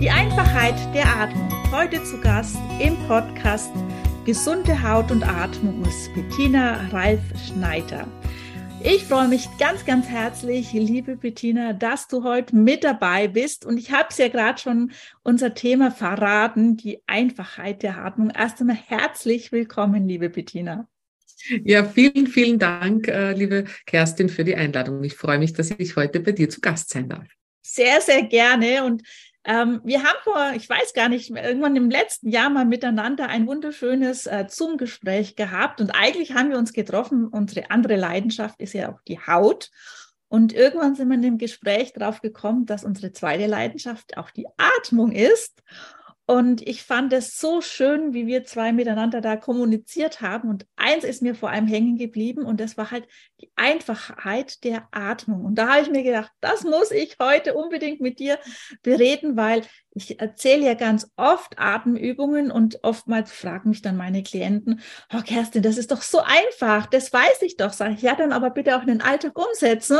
Die 0.00 0.08
Einfachheit 0.08 0.76
der 0.94 1.06
Atmung. 1.14 1.50
Heute 1.70 2.02
zu 2.02 2.18
Gast 2.22 2.56
im 2.82 2.96
Podcast 3.06 3.70
Gesunde 4.24 4.82
Haut 4.82 5.10
und 5.10 5.22
Atmung 5.22 5.84
ist 5.84 6.14
Bettina 6.14 6.88
Ralf 6.88 7.20
Schneider. 7.46 8.08
Ich 8.82 9.04
freue 9.04 9.28
mich 9.28 9.46
ganz, 9.58 9.84
ganz 9.84 10.08
herzlich, 10.08 10.72
liebe 10.72 11.16
Bettina, 11.16 11.74
dass 11.74 12.08
du 12.08 12.24
heute 12.24 12.56
mit 12.56 12.82
dabei 12.82 13.28
bist. 13.28 13.66
Und 13.66 13.76
ich 13.76 13.92
habe 13.92 14.08
es 14.08 14.16
ja 14.16 14.28
gerade 14.28 14.58
schon 14.58 14.92
unser 15.22 15.52
Thema 15.52 15.90
verraten, 15.90 16.78
die 16.78 17.02
Einfachheit 17.06 17.82
der 17.82 17.98
Atmung. 17.98 18.30
Erst 18.30 18.58
einmal 18.62 18.76
herzlich 18.76 19.52
willkommen, 19.52 20.08
liebe 20.08 20.30
Bettina. 20.30 20.88
Ja, 21.62 21.84
vielen, 21.84 22.26
vielen 22.26 22.58
Dank, 22.58 23.06
äh, 23.06 23.32
liebe 23.32 23.64
Kerstin, 23.84 24.30
für 24.30 24.44
die 24.44 24.56
Einladung. 24.56 25.04
Ich 25.04 25.14
freue 25.14 25.38
mich, 25.38 25.52
dass 25.52 25.70
ich 25.70 25.94
heute 25.96 26.20
bei 26.20 26.32
dir 26.32 26.48
zu 26.48 26.62
Gast 26.62 26.88
sein 26.88 27.10
darf. 27.10 27.26
Sehr, 27.62 28.00
sehr 28.00 28.22
gerne. 28.22 28.84
Und 28.84 29.02
ähm, 29.44 29.80
wir 29.84 30.02
haben 30.02 30.18
vor, 30.22 30.52
ich 30.54 30.68
weiß 30.68 30.92
gar 30.92 31.08
nicht, 31.08 31.30
irgendwann 31.30 31.76
im 31.76 31.90
letzten 31.90 32.28
Jahr 32.28 32.50
mal 32.50 32.66
miteinander 32.66 33.28
ein 33.28 33.46
wunderschönes 33.46 34.26
äh, 34.26 34.46
Zoom-Gespräch 34.48 35.34
gehabt 35.34 35.80
und 35.80 35.90
eigentlich 35.90 36.34
haben 36.34 36.50
wir 36.50 36.58
uns 36.58 36.72
getroffen. 36.72 37.26
Unsere 37.26 37.70
andere 37.70 37.96
Leidenschaft 37.96 38.60
ist 38.60 38.74
ja 38.74 38.92
auch 38.92 39.00
die 39.08 39.18
Haut. 39.18 39.70
Und 40.28 40.52
irgendwann 40.52 40.94
sind 40.94 41.08
wir 41.08 41.16
in 41.16 41.22
dem 41.22 41.38
Gespräch 41.38 41.92
darauf 41.92 42.20
gekommen, 42.20 42.64
dass 42.64 42.84
unsere 42.84 43.12
zweite 43.12 43.46
Leidenschaft 43.46 44.16
auch 44.16 44.30
die 44.30 44.46
Atmung 44.58 45.10
ist. 45.10 45.60
Und 46.30 46.64
ich 46.64 46.84
fand 46.84 47.12
es 47.12 47.40
so 47.40 47.60
schön, 47.60 48.14
wie 48.14 48.28
wir 48.28 48.44
zwei 48.44 48.70
miteinander 48.70 49.20
da 49.20 49.34
kommuniziert 49.34 50.20
haben. 50.20 50.48
Und 50.48 50.64
eins 50.76 51.02
ist 51.02 51.22
mir 51.22 51.34
vor 51.34 51.50
allem 51.50 51.66
hängen 51.66 51.98
geblieben 51.98 52.44
und 52.44 52.60
das 52.60 52.76
war 52.76 52.92
halt 52.92 53.08
die 53.40 53.50
Einfachheit 53.56 54.62
der 54.62 54.86
Atmung. 54.92 55.44
Und 55.44 55.56
da 55.56 55.70
habe 55.70 55.82
ich 55.82 55.90
mir 55.90 56.04
gedacht, 56.04 56.30
das 56.40 56.62
muss 56.62 56.92
ich 56.92 57.16
heute 57.20 57.54
unbedingt 57.54 58.00
mit 58.00 58.20
dir 58.20 58.38
bereden, 58.84 59.36
weil 59.36 59.62
ich 59.92 60.20
erzähle 60.20 60.66
ja 60.66 60.74
ganz 60.74 61.10
oft 61.16 61.58
Atemübungen 61.58 62.52
und 62.52 62.78
oftmals 62.84 63.32
fragen 63.32 63.70
mich 63.70 63.82
dann 63.82 63.96
meine 63.96 64.22
Klienten, 64.22 64.82
oh 65.12 65.22
Kerstin, 65.22 65.62
das 65.64 65.78
ist 65.78 65.90
doch 65.90 66.02
so 66.02 66.20
einfach, 66.20 66.86
das 66.86 67.12
weiß 67.12 67.42
ich 67.42 67.56
doch. 67.56 67.72
Sag 67.72 67.94
ich, 67.94 68.02
ja, 68.02 68.14
dann 68.14 68.30
aber 68.30 68.50
bitte 68.50 68.76
auch 68.76 68.82
in 68.82 68.86
den 68.86 69.02
Alltag 69.02 69.36
umsetzen. 69.36 69.98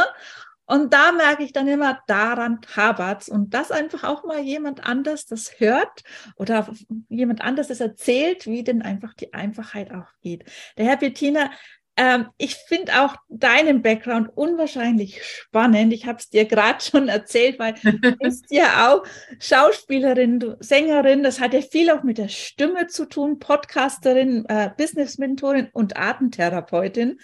Und 0.70 0.94
da 0.94 1.10
merke 1.10 1.42
ich 1.42 1.52
dann 1.52 1.66
immer, 1.66 1.98
daran 2.06 2.60
habert's. 2.76 3.28
Und 3.28 3.54
dass 3.54 3.72
einfach 3.72 4.04
auch 4.04 4.22
mal 4.22 4.38
jemand 4.38 4.86
anders 4.86 5.26
das 5.26 5.58
hört 5.58 6.04
oder 6.36 6.68
jemand 7.08 7.40
anders 7.40 7.66
das 7.66 7.80
erzählt, 7.80 8.46
wie 8.46 8.62
denn 8.62 8.80
einfach 8.80 9.14
die 9.14 9.34
Einfachheit 9.34 9.90
auch 9.90 10.06
geht. 10.22 10.44
Daher, 10.76 10.96
Bettina, 10.96 11.50
ähm, 11.96 12.28
ich 12.38 12.54
finde 12.54 13.02
auch 13.02 13.16
deinen 13.28 13.82
Background 13.82 14.30
unwahrscheinlich 14.36 15.24
spannend. 15.24 15.92
Ich 15.92 16.06
habe 16.06 16.18
es 16.18 16.30
dir 16.30 16.44
gerade 16.44 16.80
schon 16.80 17.08
erzählt, 17.08 17.58
weil 17.58 17.74
du 17.82 18.16
bist 18.20 18.46
ja 18.50 18.92
auch 18.92 19.04
Schauspielerin, 19.40 20.38
du 20.38 20.56
Sängerin. 20.60 21.24
Das 21.24 21.40
hat 21.40 21.52
ja 21.52 21.62
viel 21.62 21.90
auch 21.90 22.04
mit 22.04 22.18
der 22.18 22.28
Stimme 22.28 22.86
zu 22.86 23.06
tun, 23.06 23.40
Podcasterin, 23.40 24.44
äh, 24.46 24.70
Business-Mentorin 24.76 25.68
und 25.72 25.96
Atemtherapeutin. 25.96 27.18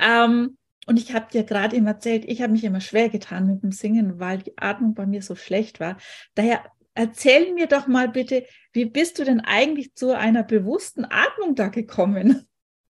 Ähm, 0.00 0.56
und 0.86 0.98
ich 0.98 1.12
habe 1.12 1.26
dir 1.32 1.42
gerade 1.42 1.76
eben 1.76 1.86
erzählt, 1.86 2.24
ich 2.26 2.42
habe 2.42 2.52
mich 2.52 2.64
immer 2.64 2.80
schwer 2.80 3.08
getan 3.08 3.46
mit 3.46 3.62
dem 3.62 3.72
Singen, 3.72 4.18
weil 4.18 4.38
die 4.38 4.56
Atmung 4.56 4.94
bei 4.94 5.04
mir 5.04 5.20
so 5.20 5.34
schlecht 5.34 5.80
war. 5.80 5.98
Daher 6.34 6.64
erzähl 6.94 7.52
mir 7.52 7.66
doch 7.66 7.88
mal 7.88 8.08
bitte, 8.08 8.46
wie 8.72 8.86
bist 8.86 9.18
du 9.18 9.24
denn 9.24 9.40
eigentlich 9.40 9.94
zu 9.94 10.16
einer 10.16 10.44
bewussten 10.44 11.04
Atmung 11.04 11.54
da 11.56 11.68
gekommen? 11.68 12.46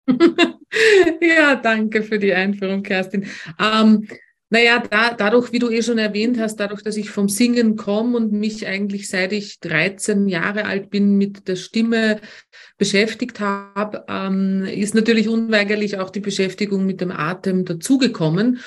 ja, 1.21 1.55
danke 1.55 2.03
für 2.03 2.19
die 2.19 2.33
Einführung, 2.33 2.83
Kerstin. 2.83 3.27
Ähm, 3.59 4.07
naja, 4.53 4.83
da, 4.87 5.15
dadurch, 5.15 5.51
wie 5.51 5.57
du 5.57 5.71
eh 5.71 5.81
schon 5.81 5.97
erwähnt 5.97 6.39
hast, 6.39 6.57
dadurch, 6.57 6.83
dass 6.83 6.95
ich 6.95 7.09
vom 7.09 7.27
Singen 7.27 7.75
komme 7.75 8.15
und 8.15 8.31
mich 8.31 8.67
eigentlich 8.67 9.09
seit 9.09 9.33
ich 9.33 9.59
13 9.61 10.27
Jahre 10.27 10.65
alt 10.65 10.91
bin 10.91 11.17
mit 11.17 11.47
der 11.47 11.55
Stimme 11.55 12.21
beschäftigt 12.77 13.39
habe, 13.39 14.05
ähm, 14.07 14.63
ist 14.65 14.93
natürlich 14.93 15.27
unweigerlich 15.27 15.97
auch 15.97 16.11
die 16.11 16.19
Beschäftigung 16.19 16.85
mit 16.85 17.01
dem 17.01 17.09
Atem 17.09 17.65
dazugekommen. 17.65 18.59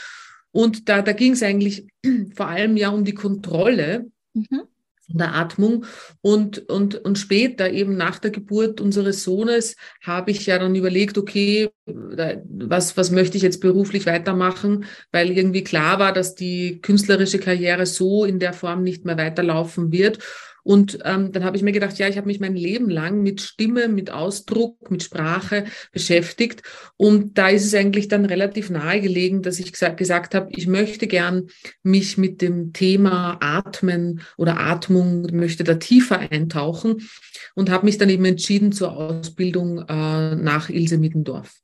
Und 0.51 0.89
da, 0.89 1.03
da 1.03 1.13
ging 1.13 1.35
es 1.35 1.45
eigentlich 1.45 1.87
vor 2.35 2.49
allem 2.49 2.77
ja 2.77 2.89
um 2.89 3.05
die 3.05 3.15
Kontrolle. 3.15 4.11
Mhm 4.35 4.63
der 5.09 5.35
Atmung. 5.35 5.85
Und, 6.21 6.69
und, 6.69 6.97
und 6.97 7.19
später, 7.19 7.71
eben 7.71 7.97
nach 7.97 8.19
der 8.19 8.31
Geburt 8.31 8.81
unseres 8.81 9.23
Sohnes, 9.25 9.77
habe 10.03 10.31
ich 10.31 10.47
ja 10.47 10.59
dann 10.59 10.75
überlegt, 10.75 11.19
okay, 11.19 11.71
was, 11.87 12.97
was 12.97 13.11
möchte 13.11 13.37
ich 13.37 13.43
jetzt 13.43 13.61
beruflich 13.61 14.07
weitermachen, 14.07 14.87
weil 15.13 15.31
irgendwie 15.31 15.65
klar 15.65 15.99
war, 15.99 16.13
dass 16.13 16.35
die 16.35 16.81
künstlerische 16.81 17.39
Karriere 17.39 17.87
so 17.87 18.25
in 18.25 18.39
der 18.39 18.53
Form 18.53 18.83
nicht 18.83 19.05
mehr 19.05 19.17
weiterlaufen 19.17 19.93
wird. 19.93 20.19
Und 20.67 20.99
ähm, 21.05 21.31
dann 21.31 21.45
habe 21.45 21.57
ich 21.57 21.63
mir 21.63 21.71
gedacht, 21.71 21.97
ja, 21.97 22.09
ich 22.09 22.17
habe 22.17 22.27
mich 22.27 22.41
mein 22.41 22.57
Leben 22.57 22.91
lang 22.91 23.23
mit 23.23 23.41
Stimme, 23.41 23.87
mit 23.87 24.11
Ausdruck, 24.11 24.91
mit 24.91 25.05
Sprache 25.05 25.67
beschäftigt. 25.93 26.65
Und 26.97 27.39
da 27.39 27.51
ist 27.51 27.65
es 27.65 27.73
eigentlich 27.73 28.09
dann 28.09 28.25
relativ 28.25 28.69
nahegelegen, 28.69 29.43
dass 29.43 29.61
ich 29.61 29.71
gesagt, 29.71 29.97
gesagt 29.97 30.35
habe, 30.35 30.49
ich 30.51 30.67
möchte 30.67 31.07
gern 31.07 31.47
mich 31.85 32.19
mit 32.19 32.43
dem 32.43 32.73
Thema 32.73 33.39
Atmen 33.41 34.23
oder 34.37 34.59
Atmung, 34.59 35.29
möchte 35.31 35.63
da 35.63 35.75
tiefer 35.75 36.19
eintauchen 36.19 37.09
und 37.55 37.71
habe 37.71 37.87
mich 37.87 37.99
dann 37.99 38.11
eben 38.11 38.25
entschieden 38.25 38.73
zur 38.73 38.97
Ausbildung 38.97 39.85
äh, 39.89 40.35
nach 40.35 40.69
Ilse 40.69 40.99
Middendorf. 40.99 41.55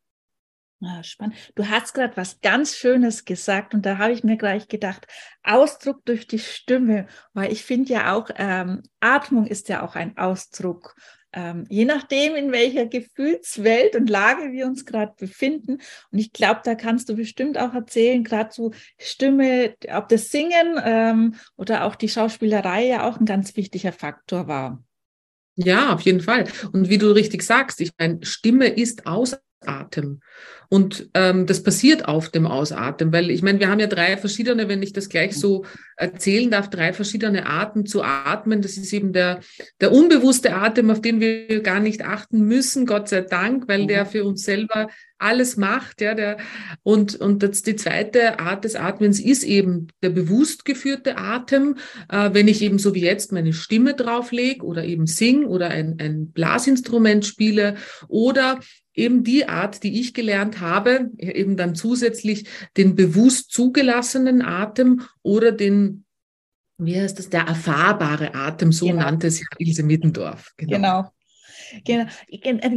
Ah, 0.85 1.03
spannend. 1.05 1.37
Du 1.55 1.69
hast 1.69 1.95
gerade 1.95 2.17
was 2.17 2.41
ganz 2.41 2.75
Schönes 2.75 3.25
gesagt 3.25 3.73
und 3.73 3.87
da 3.87 3.99
habe 3.99 4.13
ich 4.13 4.25
mir 4.25 4.37
gleich 4.37 4.67
gedacht, 4.67 5.07
Ausdruck 5.45 6.05
durch 6.05 6.27
die 6.27 6.41
Stimme, 6.41 7.07
weil 7.35 7.53
ich 7.53 7.65
finde 7.65 7.93
ja 7.93 8.15
auch, 8.15 8.31
ähm, 8.37 8.83
Atmung 8.99 9.47
ist 9.47 9.69
ja 9.69 9.85
auch 9.85 9.95
ein 9.95 10.17
Ausdruck. 10.17 10.97
Ähm, 11.35 11.65
je 11.69 11.85
nachdem, 11.85 12.35
in 12.35 12.53
welcher 12.53 12.87
Gefühlswelt 12.87 13.97
und 13.97 14.11
Lage 14.11 14.53
wir 14.53 14.67
uns 14.67 14.85
gerade 14.85 15.15
befinden. 15.17 15.79
Und 16.11 16.19
ich 16.19 16.33
glaube, 16.33 16.61
da 16.65 16.75
kannst 16.75 17.09
du 17.09 17.17
bestimmt 17.17 17.59
auch 17.59 17.73
erzählen, 17.73 18.23
gerade 18.23 18.51
so 18.53 18.73
Stimme, 18.99 19.75
ob 19.89 20.09
das 20.09 20.31
Singen 20.31 20.81
ähm, 20.85 21.37
oder 21.57 21.85
auch 21.85 21.95
die 21.95 22.09
Schauspielerei 22.09 22.87
ja 22.87 23.09
auch 23.09 23.19
ein 23.19 23.25
ganz 23.25 23.57
wichtiger 23.57 23.93
Faktor 23.93 24.47
war. 24.47 24.83
Ja, 25.55 25.95
auf 25.95 26.03
jeden 26.03 26.21
Fall. 26.21 26.49
Und 26.73 26.89
wie 26.89 26.99
du 26.99 27.13
richtig 27.13 27.43
sagst, 27.43 27.81
ich 27.81 27.93
meine, 27.99 28.25
Stimme 28.25 28.67
ist 28.67 29.07
Ausatem. 29.07 30.21
Und 30.73 31.11
ähm, 31.13 31.45
das 31.45 31.63
passiert 31.63 32.09
auf 32.09 32.31
dem 32.31 32.47
Ausatmen, 32.47 33.13
weil 33.13 33.31
ich 33.31 33.43
meine, 33.43 33.61
wir 33.61 33.69
haben 33.69 33.79
ja 33.79 33.87
drei 33.87 34.17
verschiedene, 34.17 34.71
wenn 34.71 34.83
ich 34.83 34.95
das 34.95 35.11
gleich 35.11 35.37
so 35.37 35.67
erzählen 35.99 36.51
darf, 36.51 36.71
drei 36.71 36.95
verschiedene 36.95 37.45
Arten 37.45 37.85
zu 37.85 38.03
atmen. 38.03 38.63
Das 38.63 38.79
ist 38.79 38.91
eben 38.91 39.13
der, 39.13 39.41
der 39.83 39.93
unbewusste 39.93 40.55
Atem, 40.55 40.91
auf 40.91 41.03
den 41.03 41.21
wir 41.21 41.61
gar 41.61 41.79
nicht 41.79 42.07
achten 42.07 42.47
müssen, 42.47 42.87
Gott 42.87 43.11
sei 43.11 43.21
Dank, 43.21 43.69
weil 43.69 43.87
der 43.87 44.07
mhm. 44.07 44.09
für 44.09 44.25
uns 44.25 44.45
selber 44.45 44.89
alles 45.19 45.59
macht. 45.59 46.01
Ja, 46.01 46.15
der, 46.15 46.39
und, 46.83 47.17
und 47.17 47.43
das, 47.43 47.61
die 47.61 47.77
zweite 47.77 48.41
Art 48.41 48.65
des 48.65 48.75
Atmens 48.75 49.21
ist 49.21 49.45
eben 49.45 49.89
der 50.03 50.09
bewusst 50.09 50.65
geführte 50.65 51.19
Atem. 51.19 51.77
Äh, 52.11 52.31
wenn 52.33 52.49
ich 52.49 52.63
eben 52.63 52.79
so 52.79 52.95
wie 52.95 53.03
jetzt 53.03 53.31
meine 53.31 53.53
Stimme 53.53 53.93
drauflege 53.93 54.65
oder 54.65 54.85
eben 54.85 55.07
sing 55.07 55.45
oder 55.45 55.69
ein, 55.69 55.99
ein 56.01 56.33
Blasinstrument 56.33 57.27
spiele 57.27 57.77
oder 58.09 58.59
eben 58.95 59.25
die 59.25 59.49
Art, 59.49 59.83
die 59.83 60.01
ich 60.01 60.15
gelernt 60.15 60.61
habe, 60.63 61.11
eben 61.19 61.59
dann 61.59 61.75
zusätzlich 61.75 62.49
den 62.79 62.95
bewusst 62.95 63.53
zugelassenen 63.53 64.41
Atem 64.41 65.03
oder 65.21 65.53
den, 65.53 66.07
wie 66.79 66.99
heißt 66.99 67.19
das, 67.19 67.29
der 67.29 67.43
erfahrbare 67.43 68.35
Atem, 68.35 68.73
so 68.73 68.87
genau. 68.87 69.03
nannte 69.03 69.27
es 69.27 69.41
ja 69.41 69.47
Ilse 69.59 69.83
Middendorf. 69.83 70.53
Genau. 70.57 70.77
genau. 70.77 71.11
Genau. 71.85 72.07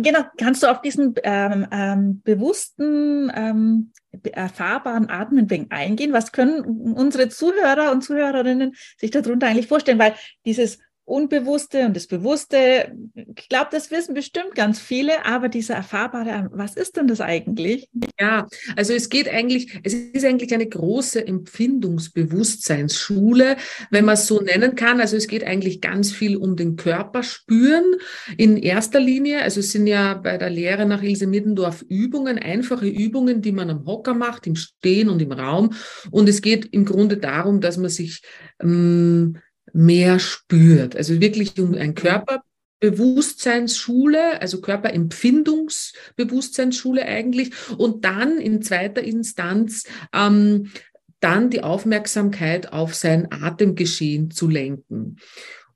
genau. 0.02 0.20
Kannst 0.38 0.64
du 0.64 0.68
auf 0.68 0.82
diesen 0.82 1.16
ähm, 1.24 1.68
ähm, 1.72 2.22
bewussten, 2.24 3.32
ähm, 3.36 3.92
erfahrbaren 4.24 5.10
Atmen 5.10 5.50
eingehen? 5.70 6.14
Was 6.14 6.32
können 6.32 6.62
unsere 6.94 7.30
Zuhörer 7.30 7.92
und 7.92 8.04
Zuhörerinnen 8.04 8.76
sich 8.98 9.12
darunter 9.12 9.48
eigentlich 9.48 9.68
vorstellen? 9.68 10.00
Weil 10.00 10.16
dieses 10.46 10.80
Unbewusste 11.08 11.86
und 11.86 11.96
das 11.96 12.08
Bewusste, 12.08 12.92
ich 13.14 13.48
glaube, 13.48 13.68
das 13.72 13.92
wissen 13.92 14.16
bestimmt 14.16 14.56
ganz 14.56 14.80
viele, 14.80 15.24
aber 15.24 15.50
dieser 15.50 15.76
erfahrbare, 15.76 16.50
was 16.52 16.76
ist 16.76 16.98
denn 16.98 17.08
das 17.08 17.22
eigentlich? 17.22 17.88
Ja, 18.20 18.48
also 18.76 18.92
es 18.92 19.10
geht 19.10 19.30
eigentlich, 19.30 19.80
es 19.84 19.94
ist 19.94 20.26
eigentlich 20.26 20.52
eine 20.52 20.68
große 20.68 21.28
Empfindungsbewusstseinsschule, 21.28 23.58
wenn 23.92 24.06
man 24.06 24.16
es 24.16 24.26
so 24.26 24.42
nennen 24.42 24.76
kann. 24.76 25.00
Also 25.00 25.16
es 25.16 25.28
geht 25.28 25.44
eigentlich 25.44 25.80
ganz 25.80 26.12
viel 26.12 26.38
um 26.38 26.56
den 26.56 26.76
Körper 26.76 27.22
spüren 27.22 27.86
in 28.36 28.58
erster 28.58 29.00
Linie. 29.00 29.44
Also 29.44 29.60
es 29.60 29.72
sind 29.72 29.86
ja 29.86 30.16
bei 30.16 30.40
der 30.40 30.50
Lehre 30.50 30.88
nach 30.88 31.04
Ilse 31.04 31.28
Middendorf 31.28 31.86
Übungen, 31.88 32.40
einfache 32.40 32.88
Übungen, 32.88 33.44
die 33.44 33.52
man 33.52 33.70
am 33.70 33.86
Hocker 33.86 34.16
macht, 34.16 34.48
im 34.48 34.56
Stehen 34.56 35.10
und 35.10 35.22
im 35.22 35.34
Raum. 35.34 35.74
Und 36.10 36.28
es 36.28 36.42
geht 36.42 36.66
im 36.74 36.84
Grunde 36.84 37.18
darum, 37.18 37.62
dass 37.62 37.78
man 37.78 37.92
sich 37.92 38.24
ähm, 38.60 39.38
mehr 39.76 40.20
spürt. 40.20 40.96
Also 40.96 41.20
wirklich 41.20 41.60
um 41.60 41.74
ein 41.74 41.96
Körperbewusstseinsschule, 41.96 44.40
also 44.42 44.62
Körperempfindungsbewusstseinsschule 44.62 47.06
eigentlich. 47.06 47.52
Und 47.78 48.06
dann 48.06 48.38
in 48.38 48.62
zweiter 48.62 49.04
Instanz 49.04 49.84
ähm, 50.14 50.72
dann 51.20 51.50
die 51.50 51.62
Aufmerksamkeit 51.62 52.72
auf 52.72 52.96
sein 52.96 53.28
Atemgeschehen 53.32 54.32
zu 54.32 54.48
lenken. 54.48 55.18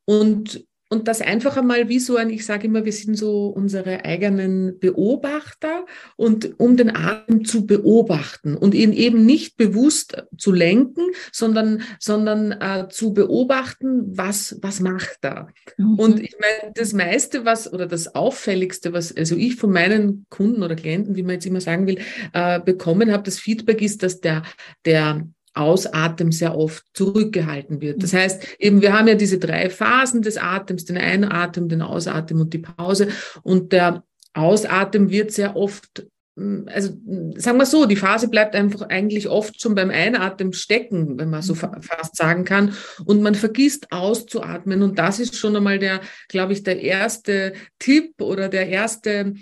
Und 0.06 0.66
und 0.90 1.08
das 1.08 1.22
einfach 1.22 1.56
einmal 1.56 1.88
wie 1.88 2.00
so 2.00 2.16
ein, 2.16 2.32
ich 2.32 2.46
sage 2.46 2.66
immer, 2.66 2.84
wir 2.84 2.92
sind 2.92 3.16
so 3.16 3.48
unsere 3.48 4.06
eigenen 4.06 4.80
Beobachter 4.80 5.86
und 6.16 6.60
um 6.60 6.78
den 6.78 6.96
Atem 6.96 7.46
zu 7.46 7.68
beobachten 7.68 8.56
und 8.56 8.74
ihn 8.74 8.92
eben 8.94 9.24
nicht 9.24 9.56
bewusst 9.56 10.24
zu 10.36 10.52
lenken, 10.52 11.04
sondern, 11.32 11.84
sondern 12.00 12.52
äh, 12.54 12.88
zu 12.90 13.14
beobachten, 13.14 14.18
was, 14.18 14.58
was 14.64 14.80
macht 14.80 15.20
er. 15.22 15.50
Mhm. 15.78 16.00
Und 16.00 16.20
ich 16.22 16.36
meine, 16.40 16.74
das 16.74 16.94
meiste, 16.94 17.46
was 17.46 17.72
oder 17.72 17.86
das 17.86 18.16
Auffälligste, 18.16 18.92
was 18.92 19.16
also 19.16 19.36
ich 19.36 19.58
von 19.58 19.72
meinen 19.72 20.26
Kunden 20.30 20.64
oder 20.64 20.76
Klienten, 20.76 21.16
wie 21.16 21.24
man 21.24 21.34
jetzt 21.34 21.46
immer 21.46 21.62
sagen 21.62 21.86
will, 21.86 22.00
äh, 22.34 22.60
bekommen 22.60 23.12
habe, 23.12 23.24
das 23.24 23.38
Feedback 23.38 23.84
ist, 23.84 24.02
dass 24.02 24.22
der, 24.22 24.42
der 24.86 25.28
Ausatmen 25.60 26.32
sehr 26.32 26.58
oft 26.58 26.84
zurückgehalten 26.94 27.82
wird. 27.82 28.02
Das 28.02 28.14
heißt, 28.14 28.58
eben 28.60 28.82
wir 28.82 28.94
haben 28.94 29.08
ja 29.08 29.16
diese 29.16 29.40
drei 29.40 29.70
Phasen 29.70 30.22
des 30.22 30.38
Atems, 30.38 30.86
den 30.86 30.98
Einatmen, 30.98 31.70
den 31.70 31.82
Ausatmen 31.82 32.42
und 32.42 32.54
die 32.54 32.60
Pause. 32.60 33.10
Und 33.44 33.72
der 33.72 34.04
Ausatmen 34.34 35.10
wird 35.10 35.32
sehr 35.32 35.56
oft 35.56 36.06
hm, 36.40 36.68
also 36.74 36.94
sagen 37.36 37.58
wir 37.58 37.66
so, 37.66 37.86
die 37.86 37.98
Phase 37.98 38.30
bleibt 38.30 38.56
einfach 38.56 38.88
eigentlich 38.90 39.28
oft 39.28 39.62
schon 39.62 39.76
beim 39.76 39.90
Einatmen 39.90 40.54
stecken, 40.54 41.20
wenn 41.20 41.30
man 41.30 41.42
so 41.42 41.54
mhm. 41.54 41.82
fast 41.82 42.16
sagen 42.16 42.46
kann. 42.46 42.74
Und 43.06 43.22
man 43.22 43.36
vergisst 43.36 43.92
auszuatmen. 43.92 44.82
Und 44.82 44.98
das 44.98 45.20
ist 45.20 45.36
schon 45.36 45.56
einmal 45.56 45.80
der, 45.80 46.00
glaube 46.30 46.54
ich, 46.54 46.64
der 46.64 46.82
erste 46.82 47.54
Tipp 47.78 48.22
oder 48.22 48.48
der 48.48 48.70
erste 48.70 49.34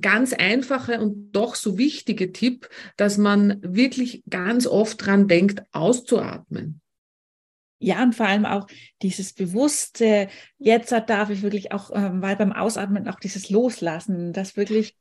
ganz 0.00 0.32
einfache 0.32 1.00
und 1.00 1.32
doch 1.32 1.54
so 1.54 1.78
wichtige 1.78 2.32
Tipp, 2.32 2.68
dass 2.96 3.18
man 3.18 3.58
wirklich 3.62 4.22
ganz 4.28 4.66
oft 4.66 5.04
dran 5.04 5.28
denkt, 5.28 5.62
auszuatmen. 5.72 6.80
Ja, 7.80 8.02
und 8.02 8.14
vor 8.14 8.26
allem 8.26 8.46
auch 8.46 8.66
dieses 9.02 9.34
bewusste, 9.34 10.28
jetzt 10.58 10.90
darf 10.90 11.28
ich 11.28 11.42
wirklich 11.42 11.72
auch, 11.72 11.90
ähm, 11.92 12.22
weil 12.22 12.34
beim 12.36 12.52
Ausatmen 12.52 13.08
auch 13.08 13.20
dieses 13.20 13.50
Loslassen, 13.50 14.32
das 14.32 14.56
wirklich, 14.56 14.96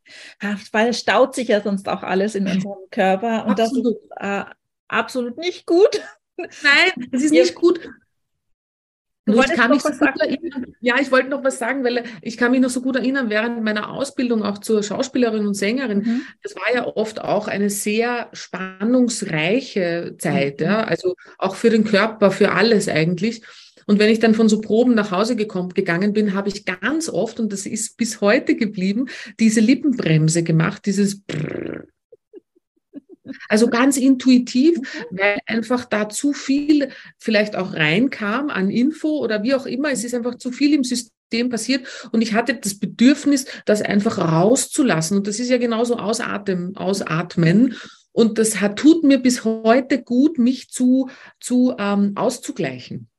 weil 0.72 0.90
es 0.90 1.00
staut 1.00 1.34
sich 1.34 1.48
ja 1.48 1.62
sonst 1.62 1.88
auch 1.88 2.04
alles 2.04 2.36
in 2.36 2.46
unserem 2.46 2.80
Körper 2.92 3.46
und 3.46 3.60
absolut. 3.60 3.86
das 3.86 4.04
ist 4.04 4.12
äh, 4.18 4.44
absolut 4.90 5.38
nicht 5.38 5.66
gut. 5.66 6.02
Nein, 6.38 7.08
es 7.12 7.24
ist 7.24 7.32
nicht 7.32 7.56
gut. 7.56 7.80
Du 9.26 9.40
ich 9.40 9.54
kann 9.54 9.72
mich 9.72 9.82
so 9.82 9.90
gut 9.90 10.20
erinnern, 10.20 10.76
ja, 10.82 10.96
ich 11.00 11.10
wollte 11.10 11.30
noch 11.30 11.44
was 11.46 11.58
sagen, 11.58 11.86
weil 11.86 12.04
ich 12.22 12.36
kann 12.36 12.52
mich 12.52 12.60
noch 12.60 12.70
so 12.70 12.82
gut 12.82 12.98
erinnern, 12.98 13.30
während 13.30 13.64
meiner 13.64 13.90
Ausbildung 13.90 14.44
auch 14.44 14.58
zur 14.58 14.84
Schauspielerin 14.84 15.48
und 15.48 15.54
Sängerin, 15.54 16.00
mhm. 16.00 16.22
das 16.42 16.56
war 16.56 16.74
ja 16.74 16.86
oft 16.86 17.22
auch 17.22 17.48
eine 17.48 17.70
sehr 17.70 18.30
spannungsreiche 18.34 20.16
Zeit, 20.18 20.60
mhm. 20.60 20.66
ja, 20.66 20.84
also 20.84 21.16
auch 21.38 21.56
für 21.56 21.70
den 21.70 21.86
Körper, 21.86 22.32
für 22.32 22.52
alles 22.52 22.90
eigentlich. 22.90 23.44
Und 23.86 24.00
wenn 24.00 24.10
ich 24.10 24.20
dann 24.20 24.36
von 24.36 24.50
so 24.50 24.62
Proben 24.62 24.94
nach 24.94 25.12
Hause 25.12 25.36
gekommen, 25.36 25.70
gegangen 25.70 26.14
bin, 26.14 26.34
habe 26.34 26.50
ich 26.50 26.66
ganz 26.66 27.10
oft, 27.10 27.40
und 27.40 27.52
das 27.52 27.66
ist 27.66 27.98
bis 27.98 28.22
heute 28.22 28.56
geblieben, 28.56 29.08
diese 29.40 29.60
Lippenbremse 29.60 30.44
gemacht, 30.44 30.86
dieses 30.86 31.22
Brrr, 31.22 31.84
also 33.50 33.70
ganz 33.70 33.98
intuitiv, 33.98 34.78
mhm. 34.78 35.18
weil 35.18 35.40
einfach 35.46 35.86
da 35.86 36.10
zu 36.10 36.34
viel 36.34 36.90
vielleicht 37.18 37.56
auch 37.56 37.74
reinkam 37.74 38.50
an 38.50 38.70
Info 38.70 39.20
oder 39.20 39.44
wie 39.44 39.56
auch 39.56 39.66
immer. 39.66 39.92
Es 39.92 40.04
ist 40.04 40.14
einfach 40.14 40.36
zu 40.36 40.52
viel 40.52 40.74
im 40.74 40.84
System 40.84 41.50
passiert 41.50 42.10
und 42.12 42.22
ich 42.22 42.34
hatte 42.34 42.54
das 42.54 42.80
Bedürfnis, 42.80 43.46
das 43.66 43.82
einfach 43.82 44.20
rauszulassen. 44.20 45.18
Und 45.18 45.28
das 45.28 45.40
ist 45.40 45.50
ja 45.50 45.58
genauso 45.58 45.98
ausatmen, 45.98 46.76
ausatmen. 46.76 47.76
Und 48.12 48.38
das 48.38 48.62
hat, 48.62 48.78
tut 48.78 49.04
mir 49.04 49.18
bis 49.18 49.44
heute 49.44 50.04
gut, 50.04 50.38
mich 50.38 50.70
zu, 50.70 51.10
zu 51.40 51.74
ähm, 51.80 52.12
auszugleichen. 52.16 53.10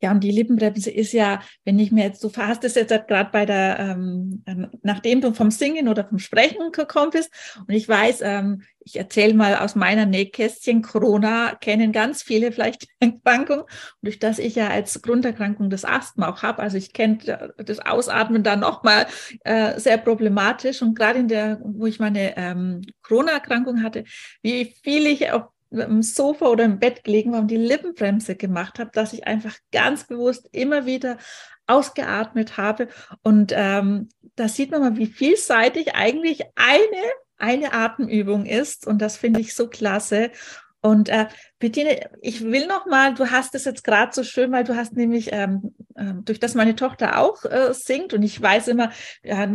Ja, 0.00 0.12
und 0.12 0.20
die 0.22 0.30
Lippenbremse 0.30 0.90
ist 0.90 1.12
ja, 1.12 1.40
wenn 1.64 1.78
ich 1.78 1.90
mir 1.90 2.04
jetzt, 2.04 2.22
du 2.22 2.30
hast 2.36 2.62
es 2.62 2.76
jetzt 2.76 2.90
gerade 3.08 3.30
bei 3.32 3.44
der, 3.44 3.78
ähm, 3.80 4.44
ähm, 4.46 4.68
nachdem 4.82 5.20
du 5.20 5.32
vom 5.34 5.50
Singen 5.50 5.88
oder 5.88 6.04
vom 6.04 6.18
Sprechen 6.20 6.70
gekommen 6.70 7.10
bist, 7.10 7.30
und 7.58 7.74
ich 7.74 7.88
weiß, 7.88 8.20
ähm, 8.22 8.62
ich 8.84 8.96
erzähle 8.96 9.34
mal 9.34 9.56
aus 9.56 9.74
meiner 9.74 10.06
Nähkästchen, 10.06 10.82
Corona 10.82 11.56
kennen 11.56 11.90
ganz 11.90 12.22
viele 12.22 12.52
vielleicht 12.52 12.82
die 12.82 12.88
Erkrankung, 13.00 13.62
und 13.62 13.68
durch 14.02 14.20
das 14.20 14.38
ich 14.38 14.54
ja 14.54 14.68
als 14.68 15.02
Grunderkrankung 15.02 15.68
das 15.68 15.84
Asthma 15.84 16.28
auch 16.28 16.42
habe, 16.42 16.62
also 16.62 16.76
ich 16.76 16.92
kenne 16.92 17.52
das 17.56 17.80
Ausatmen 17.80 18.44
da 18.44 18.54
nochmal 18.54 19.06
äh, 19.44 19.80
sehr 19.80 19.98
problematisch, 19.98 20.80
und 20.80 20.96
gerade 20.96 21.18
in 21.18 21.28
der, 21.28 21.60
wo 21.64 21.86
ich 21.86 21.98
meine 21.98 22.36
ähm, 22.36 22.82
Corona-Erkrankung 23.02 23.82
hatte, 23.82 24.04
wie 24.42 24.76
viel 24.82 25.06
ich 25.06 25.32
auf 25.32 25.48
im 25.70 26.02
Sofa 26.02 26.46
oder 26.46 26.64
im 26.64 26.78
Bett 26.78 27.04
gelegen 27.04 27.32
war 27.32 27.40
und 27.40 27.50
die 27.50 27.56
Lippenbremse 27.56 28.36
gemacht 28.36 28.78
habe, 28.78 28.90
dass 28.92 29.12
ich 29.12 29.26
einfach 29.26 29.56
ganz 29.72 30.04
bewusst 30.04 30.48
immer 30.52 30.86
wieder 30.86 31.18
ausgeatmet 31.66 32.56
habe. 32.56 32.88
Und 33.22 33.52
ähm, 33.54 34.08
da 34.36 34.48
sieht 34.48 34.70
man 34.70 34.80
mal, 34.80 34.96
wie 34.96 35.06
vielseitig 35.06 35.94
eigentlich 35.94 36.42
eine, 36.54 37.02
eine 37.36 37.72
Atemübung 37.72 38.46
ist. 38.46 38.86
Und 38.86 39.02
das 39.02 39.16
finde 39.16 39.40
ich 39.40 39.54
so 39.54 39.68
klasse. 39.68 40.30
Und 40.80 41.08
äh, 41.08 41.26
Bettine, 41.58 42.08
ich 42.22 42.40
will 42.42 42.68
noch 42.68 42.86
mal, 42.86 43.12
du 43.14 43.30
hast 43.30 43.54
es 43.56 43.64
jetzt 43.64 43.82
gerade 43.82 44.12
so 44.14 44.22
schön, 44.22 44.52
weil 44.52 44.62
du 44.62 44.76
hast 44.76 44.92
nämlich, 44.92 45.30
ähm, 45.32 45.74
äh, 45.96 46.12
durch 46.24 46.38
das 46.38 46.54
meine 46.54 46.76
Tochter 46.76 47.18
auch 47.18 47.44
äh, 47.44 47.74
singt 47.74 48.14
und 48.14 48.22
ich 48.22 48.40
weiß 48.40 48.68
immer, 48.68 48.92
ja, 49.24 49.48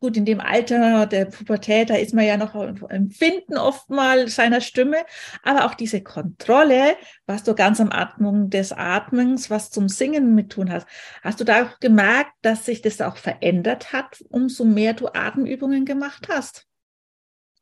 gut, 0.00 0.16
in 0.16 0.24
dem 0.24 0.40
Alter 0.40 1.06
der 1.06 1.26
Pubertät, 1.26 1.90
da 1.90 1.94
ist 1.94 2.12
man 2.12 2.24
ja 2.24 2.36
noch 2.36 2.56
empfinden 2.88 3.56
oft 3.56 3.88
mal 3.88 4.26
seiner 4.26 4.60
Stimme, 4.60 4.96
aber 5.44 5.64
auch 5.64 5.74
diese 5.74 6.02
Kontrolle, 6.02 6.96
was 7.26 7.44
du 7.44 7.54
ganz 7.54 7.80
am 7.80 7.92
Atmung 7.92 8.50
des 8.50 8.72
Atmens, 8.72 9.50
was 9.50 9.70
zum 9.70 9.88
Singen 9.88 10.34
mit 10.34 10.50
tun 10.50 10.72
hast. 10.72 10.88
Hast 11.22 11.38
du 11.38 11.44
da 11.44 11.64
auch 11.64 11.78
gemerkt, 11.78 12.32
dass 12.42 12.64
sich 12.64 12.82
das 12.82 13.00
auch 13.00 13.16
verändert 13.16 13.92
hat, 13.92 14.24
umso 14.28 14.64
mehr 14.64 14.94
du 14.94 15.06
Atemübungen 15.06 15.84
gemacht 15.84 16.26
hast? 16.28 16.64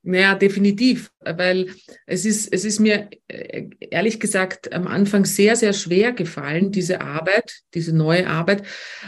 Naja, 0.03 0.37
definitiv, 0.37 1.11
weil 1.37 1.67
es 2.07 2.25
ist, 2.25 2.53
es 2.53 2.65
ist 2.65 2.81
mir 2.81 3.09
äh, 3.29 3.65
ehrlich 3.81 4.21
gesagt 4.21 4.73
am 4.73 4.87
Anfang 4.87 5.25
sehr, 5.25 5.57
sehr 5.57 5.73
schwer 5.73 6.13
gefallen, 6.13 6.71
diese 6.71 7.01
Arbeit, 7.01 7.63
diese 7.75 7.95
neue 7.95 8.29
Arbeit, 8.29 8.63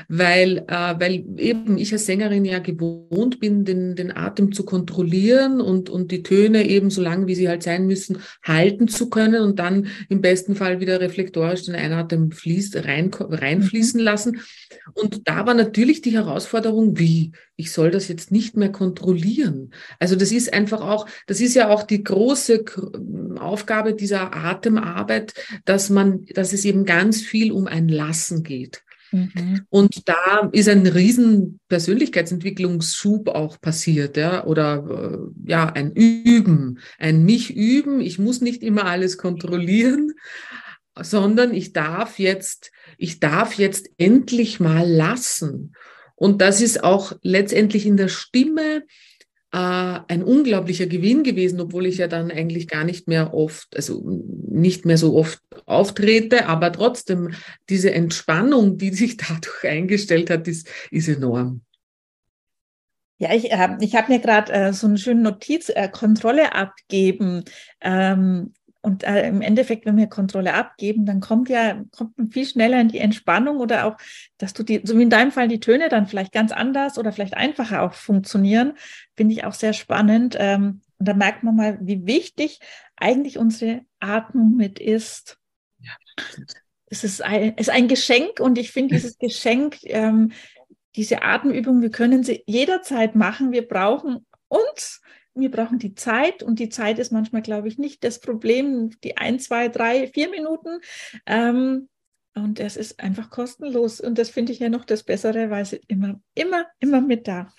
weil, 0.09 0.59
äh, 0.69 0.95
weil 0.99 1.25
eben 1.39 1.79
ich 1.79 1.93
als 1.93 2.07
Sängerin 2.07 2.45
ja 2.45 2.59
gewohnt 2.59 3.41
bin, 3.41 3.65
den, 3.65 3.95
den 3.95 4.17
Atem 4.17 4.53
zu 4.53 4.65
kontrollieren 4.65 5.61
und, 5.61 5.91
und 5.91 6.11
die 6.11 6.23
Töne 6.23 6.69
eben 6.69 6.91
so 6.91 7.03
lang, 7.03 7.27
wie 7.27 7.35
sie 7.35 7.49
halt 7.49 7.63
sein 7.63 7.87
müssen, 7.87 8.19
halten 8.43 8.89
zu 8.89 9.11
können 9.11 9.43
und 9.43 9.59
dann 9.59 9.89
im 10.09 10.21
besten 10.21 10.55
Fall 10.55 10.81
wieder 10.81 11.01
reflektorisch 11.01 11.65
den 11.65 11.75
Einatmen 11.75 12.33
fließt, 12.33 12.77
rein, 12.85 13.11
reinfließen 13.13 14.01
mhm. 14.01 14.05
lassen. 14.05 14.41
Und 14.95 15.29
da 15.29 15.47
war 15.47 15.55
natürlich 15.55 16.03
die 16.03 16.13
Herausforderung, 16.13 16.99
wie, 16.99 17.33
ich 17.57 17.73
soll 17.73 17.91
das 17.91 18.09
jetzt 18.09 18.31
nicht 18.31 18.57
mehr 18.57 18.71
kontrollieren. 18.71 19.73
Also 19.99 20.17
das 20.17 20.33
ist 20.33 20.53
einfach 20.53 20.81
auch, 20.81 21.07
das 21.27 21.41
ist 21.41 21.55
ja 21.55 21.69
auch 21.69 21.83
die 21.83 22.05
große 22.09 22.65
Aufgabe 23.39 23.95
dieser 23.95 24.35
Atemarbeit, 24.35 25.35
dass 25.65 25.91
man, 25.91 26.25
dass 26.35 26.53
es 26.53 26.65
eben 26.65 26.85
ganz 26.85 27.21
viel 27.21 27.53
um 27.53 27.67
ein 27.67 27.89
Lassen 27.89 28.43
geht. 28.43 28.83
Mhm. 29.13 29.63
Und 29.71 30.09
da 30.09 30.49
ist 30.53 30.69
ein 30.69 30.87
riesen 30.87 31.61
Persönlichkeitsentwicklungsschub 31.69 33.29
auch 33.29 33.61
passiert, 33.61 34.17
ja, 34.17 34.45
oder 34.45 35.31
äh, 35.45 35.51
ja, 35.51 35.67
ein 35.67 35.93
Üben, 35.93 36.79
ein 36.99 37.25
mich 37.25 37.55
üben. 37.55 38.01
Ich 38.01 38.19
muss 38.19 38.41
nicht 38.41 38.63
immer 38.63 38.85
alles 38.85 39.19
kontrollieren, 39.19 40.13
sondern 41.01 41.55
ich 41.55 41.73
darf 41.73 42.19
jetzt, 42.19 42.71
ich 42.97 43.21
darf 43.21 43.55
jetzt 43.55 43.91
endlich 43.99 44.61
mal 44.61 44.89
lassen. 44.89 45.75
Und 46.17 46.43
das 46.43 46.61
ist 46.61 46.83
auch 46.83 47.13
letztendlich 47.23 47.87
in 47.87 47.97
der 47.97 48.09
Stimme 48.09 48.83
äh, 49.53 50.01
ein 50.09 50.23
unglaublicher 50.23 50.87
Gewinn 50.87 51.23
gewesen, 51.23 51.61
obwohl 51.61 51.87
ich 51.87 51.99
ja 51.99 52.07
dann 52.07 52.31
eigentlich 52.31 52.69
gar 52.69 52.85
nicht 52.85 53.09
mehr 53.09 53.33
oft, 53.33 53.75
also 53.75 54.03
nicht 54.49 54.85
mehr 54.85 54.99
so 54.99 55.17
oft 55.17 55.41
auftrete, 55.67 56.47
aber 56.47 56.73
trotzdem 56.73 57.33
diese 57.69 57.93
Entspannung, 57.93 58.77
die 58.79 58.91
sich 58.91 59.17
dadurch 59.17 59.65
eingestellt 59.65 60.31
hat, 60.31 60.47
ist, 60.49 60.69
ist 60.91 61.09
enorm. 61.09 61.63
Ja, 63.21 63.35
ich, 63.35 63.51
äh, 63.51 63.77
ich 63.81 63.97
habe 63.97 64.13
mir 64.13 64.21
gerade 64.21 64.53
äh, 64.53 64.73
so 64.73 64.87
eine 64.87 64.99
schöne 64.99 65.23
Notiz, 65.23 65.71
äh, 65.71 65.89
Kontrolle 65.89 66.55
abgeben. 66.55 67.45
Ähm, 67.81 68.53
und 68.81 69.03
äh, 69.03 69.27
im 69.29 69.43
Endeffekt, 69.43 69.87
wenn 69.87 69.97
wir 69.97 70.07
Kontrolle 70.07 70.55
abgeben, 70.55 71.05
dann 71.05 71.21
kommt 71.21 71.49
ja, 71.49 71.83
kommt 71.91 72.17
man 72.17 72.31
viel 72.31 72.47
schneller 72.47 72.81
in 72.81 72.89
die 72.89 72.99
Entspannung 72.99 73.59
oder 73.59 73.87
auch, 73.87 73.97
dass 74.39 74.53
du 74.53 74.63
die, 74.63 74.83
so 74.85 74.97
wie 74.97 75.03
in 75.03 75.11
deinem 75.11 75.33
Fall, 75.33 75.49
die 75.49 75.61
Töne 75.61 75.89
dann 75.89 76.07
vielleicht 76.07 76.33
ganz 76.33 76.53
anders 76.53 76.97
oder 76.97 77.13
vielleicht 77.13 77.35
einfacher 77.35 77.83
auch 77.83 77.95
funktionieren, 77.95 78.75
finde 79.17 79.35
ich 79.35 79.45
auch 79.45 79.55
sehr 79.55 79.73
spannend. 79.73 80.37
Ähm, 80.39 80.81
und 80.99 81.09
da 81.09 81.15
merkt 81.15 81.43
man 81.43 81.57
mal, 81.57 81.79
wie 81.81 82.07
wichtig 82.07 82.61
eigentlich 82.97 83.39
unsere 83.39 83.83
Atmung 83.99 84.57
mit 84.57 84.79
ist. 84.79 85.39
Ja. 85.81 85.93
Es 86.87 87.05
ist 87.05 87.23
ein, 87.23 87.55
ist 87.55 87.71
ein 87.71 87.89
Geschenk 87.89 88.41
und 88.41 88.59
ich 88.59 88.71
finde 88.71 88.95
dieses 88.95 89.19
Geschenk, 89.19 89.79
ähm, 89.85 90.33
diese 90.95 91.23
Atemübung, 91.23 91.83
wir 91.83 91.91
können 91.91 92.23
sie 92.23 92.43
jederzeit 92.47 93.15
machen. 93.15 93.53
Wir 93.53 93.67
brauchen 93.67 94.25
uns 94.49 95.01
wir 95.41 95.51
brauchen 95.51 95.79
die 95.79 95.95
Zeit 95.95 96.43
und 96.43 96.59
die 96.59 96.69
Zeit 96.69 96.99
ist 96.99 97.13
manchmal, 97.13 97.43
glaube 97.43 97.69
ich, 97.69 97.79
nicht 97.79 98.05
das 98.05 98.21
Problem, 98.21 98.91
die 99.05 99.17
ein, 99.17 99.39
zwei, 99.39 99.69
drei, 99.69 100.09
vier 100.09 100.31
Minuten. 100.31 100.81
Ähm, 101.27 101.89
Und 102.35 102.61
es 102.61 102.77
ist 102.77 103.01
einfach 103.01 103.31
kostenlos. 103.31 104.01
Und 104.01 104.17
das 104.19 104.31
finde 104.31 104.53
ich 104.53 104.61
ja 104.61 104.69
noch 104.69 104.85
das 104.85 105.03
Bessere, 105.03 105.51
weil 105.51 105.65
sie 105.65 105.81
immer, 105.89 106.21
immer, 106.35 106.67
immer 106.79 107.01
mit 107.01 107.27
da. 107.27 107.53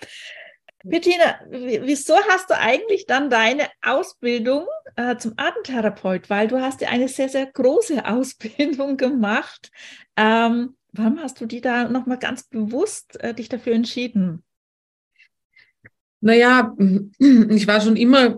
Bettina, 0.82 1.38
wieso 1.50 2.14
hast 2.30 2.48
du 2.48 2.56
eigentlich 2.58 3.04
dann 3.06 3.28
deine 3.28 3.68
Ausbildung 3.82 4.66
äh, 4.96 5.16
zum 5.18 5.34
Atemtherapeut? 5.36 6.30
Weil 6.30 6.48
du 6.48 6.60
hast 6.60 6.80
ja 6.80 6.88
eine 6.88 7.08
sehr, 7.08 7.28
sehr 7.28 7.46
große 7.46 8.04
Ausbildung 8.06 8.96
gemacht. 8.96 9.70
Ähm, 10.16 10.76
warum 10.92 11.20
hast 11.20 11.40
du 11.40 11.46
die 11.46 11.60
da 11.60 11.88
nochmal 11.88 12.18
ganz 12.18 12.44
bewusst 12.44 13.20
äh, 13.20 13.34
dich 13.34 13.50
dafür 13.50 13.74
entschieden? 13.74 14.42
Naja, 16.20 16.74
ich 17.18 17.66
war 17.66 17.80
schon 17.80 17.96
immer 17.96 18.36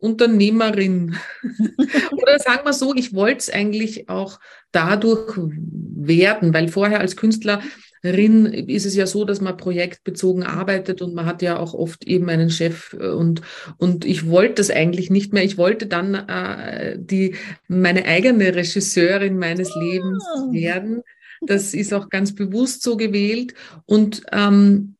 Unternehmerin. 0.00 1.16
Oder 2.12 2.38
sagen 2.38 2.64
wir 2.64 2.72
so, 2.72 2.94
ich 2.94 3.14
wollte 3.14 3.38
es 3.38 3.50
eigentlich 3.50 4.08
auch 4.08 4.40
dadurch 4.72 5.36
werden, 5.36 6.54
weil 6.54 6.68
vorher 6.68 7.00
als 7.00 7.16
Künstlerin 7.16 8.46
ist 8.46 8.86
es 8.86 8.96
ja 8.96 9.06
so, 9.06 9.24
dass 9.24 9.42
man 9.42 9.58
projektbezogen 9.58 10.42
arbeitet 10.42 11.02
und 11.02 11.14
man 11.14 11.26
hat 11.26 11.42
ja 11.42 11.58
auch 11.58 11.74
oft 11.74 12.06
eben 12.06 12.30
einen 12.30 12.50
Chef 12.50 12.94
und, 12.94 13.42
und 13.76 14.06
ich 14.06 14.26
wollte 14.26 14.54
das 14.54 14.70
eigentlich 14.70 15.10
nicht 15.10 15.34
mehr. 15.34 15.44
Ich 15.44 15.58
wollte 15.58 15.86
dann 15.86 16.14
äh, 16.14 16.98
die, 16.98 17.34
meine 17.68 18.06
eigene 18.06 18.54
Regisseurin 18.54 19.38
meines 19.38 19.74
Lebens 19.76 20.24
oh. 20.34 20.52
werden. 20.52 21.02
Das 21.42 21.74
ist 21.74 21.92
auch 21.92 22.08
ganz 22.08 22.34
bewusst 22.34 22.82
so 22.82 22.96
gewählt 22.96 23.54
und 23.86 24.22
ähm, 24.32 24.96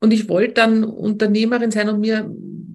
und 0.00 0.12
ich 0.12 0.28
wollte 0.28 0.54
dann 0.54 0.84
Unternehmerin 0.84 1.70
sein 1.70 1.88
und 1.88 2.00
mir 2.00 2.30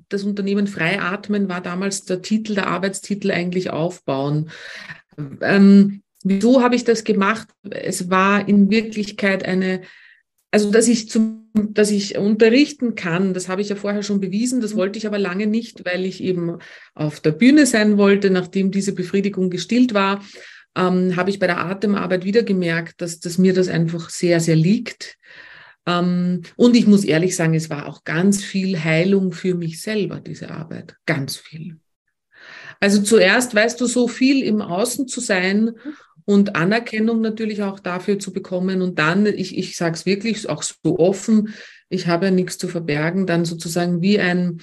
das 0.09 0.23
Unternehmen 0.23 0.67
Freiatmen 0.67 1.49
war 1.49 1.61
damals 1.61 2.03
der 2.03 2.21
Titel, 2.21 2.55
der 2.55 2.67
Arbeitstitel 2.67 3.31
eigentlich 3.31 3.69
aufbauen. 3.69 4.49
Ähm, 5.41 6.01
wieso 6.23 6.61
habe 6.61 6.75
ich 6.75 6.83
das 6.83 7.03
gemacht? 7.03 7.47
Es 7.69 8.09
war 8.09 8.47
in 8.47 8.69
Wirklichkeit 8.69 9.45
eine, 9.45 9.81
also 10.51 10.71
dass 10.71 10.87
ich 10.87 11.09
zum, 11.09 11.49
dass 11.53 11.91
ich 11.91 12.17
unterrichten 12.17 12.95
kann, 12.95 13.33
das 13.33 13.47
habe 13.47 13.61
ich 13.61 13.69
ja 13.69 13.75
vorher 13.75 14.03
schon 14.03 14.19
bewiesen, 14.19 14.61
das 14.61 14.75
wollte 14.75 14.97
ich 14.97 15.07
aber 15.07 15.19
lange 15.19 15.47
nicht, 15.47 15.85
weil 15.85 16.05
ich 16.05 16.23
eben 16.23 16.57
auf 16.93 17.19
der 17.19 17.31
Bühne 17.31 17.65
sein 17.65 17.97
wollte, 17.97 18.29
nachdem 18.29 18.71
diese 18.71 18.93
Befriedigung 18.93 19.49
gestillt 19.49 19.93
war. 19.93 20.23
Ähm, 20.75 21.17
habe 21.17 21.29
ich 21.29 21.39
bei 21.39 21.47
der 21.47 21.59
Atemarbeit 21.59 22.23
wieder 22.23 22.43
gemerkt, 22.43 23.01
dass, 23.01 23.19
dass 23.19 23.37
mir 23.37 23.53
das 23.53 23.67
einfach 23.67 24.09
sehr, 24.09 24.39
sehr 24.39 24.55
liegt. 24.55 25.17
Ähm, 25.85 26.41
und 26.55 26.75
ich 26.75 26.87
muss 26.87 27.03
ehrlich 27.03 27.35
sagen, 27.35 27.53
es 27.53 27.69
war 27.69 27.87
auch 27.87 28.03
ganz 28.03 28.43
viel 28.43 28.83
Heilung 28.83 29.31
für 29.31 29.55
mich 29.55 29.81
selber, 29.81 30.19
diese 30.19 30.51
Arbeit. 30.51 30.95
Ganz 31.05 31.37
viel. 31.37 31.79
Also 32.79 33.01
zuerst, 33.01 33.53
weißt 33.53 33.79
du, 33.79 33.85
so 33.85 34.07
viel 34.07 34.43
im 34.43 34.61
Außen 34.61 35.07
zu 35.07 35.19
sein 35.19 35.71
und 36.25 36.55
Anerkennung 36.55 37.21
natürlich 37.21 37.61
auch 37.61 37.79
dafür 37.79 38.19
zu 38.19 38.33
bekommen. 38.33 38.81
Und 38.81 38.99
dann, 38.99 39.25
ich, 39.25 39.57
ich 39.57 39.75
sage 39.75 39.95
es 39.95 40.05
wirklich 40.05 40.49
auch 40.49 40.63
so 40.63 40.99
offen, 40.99 41.53
ich 41.89 42.07
habe 42.07 42.25
ja 42.25 42.31
nichts 42.31 42.57
zu 42.57 42.67
verbergen, 42.67 43.27
dann 43.27 43.45
sozusagen 43.45 44.01
wie 44.01 44.19
ein, 44.19 44.61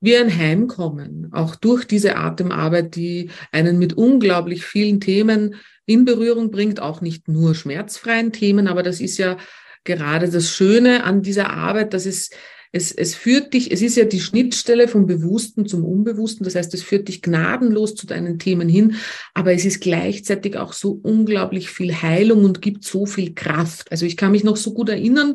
wie 0.00 0.16
ein 0.16 0.34
Heimkommen, 0.34 1.28
auch 1.32 1.56
durch 1.56 1.84
diese 1.84 2.16
Atemarbeit, 2.16 2.94
die 2.94 3.30
einen 3.50 3.78
mit 3.78 3.94
unglaublich 3.94 4.64
vielen 4.64 5.00
Themen 5.00 5.56
in 5.86 6.04
Berührung 6.04 6.50
bringt, 6.50 6.80
auch 6.80 7.00
nicht 7.00 7.26
nur 7.26 7.54
schmerzfreien 7.54 8.32
Themen, 8.32 8.68
aber 8.68 8.82
das 8.82 9.00
ist 9.00 9.18
ja 9.18 9.38
gerade 9.88 10.30
das 10.30 10.50
Schöne 10.50 11.02
an 11.02 11.22
dieser 11.22 11.50
Arbeit, 11.50 11.94
dass 11.94 12.06
es, 12.06 12.30
es, 12.70 12.92
es 12.92 13.14
führt 13.14 13.54
dich, 13.54 13.72
es 13.72 13.82
ist 13.82 13.96
ja 13.96 14.04
die 14.04 14.20
Schnittstelle 14.20 14.86
vom 14.86 15.06
Bewussten 15.06 15.66
zum 15.66 15.84
Unbewussten, 15.84 16.44
das 16.44 16.54
heißt, 16.54 16.72
es 16.74 16.82
führt 16.82 17.08
dich 17.08 17.22
gnadenlos 17.22 17.94
zu 17.96 18.06
deinen 18.06 18.38
Themen 18.38 18.68
hin, 18.68 18.96
aber 19.34 19.52
es 19.52 19.64
ist 19.64 19.80
gleichzeitig 19.80 20.56
auch 20.56 20.74
so 20.74 21.00
unglaublich 21.02 21.70
viel 21.70 21.94
Heilung 21.94 22.44
und 22.44 22.62
gibt 22.62 22.84
so 22.84 23.06
viel 23.06 23.34
Kraft. 23.34 23.90
Also 23.90 24.06
ich 24.06 24.16
kann 24.16 24.32
mich 24.32 24.44
noch 24.44 24.56
so 24.56 24.74
gut 24.74 24.90
erinnern, 24.90 25.34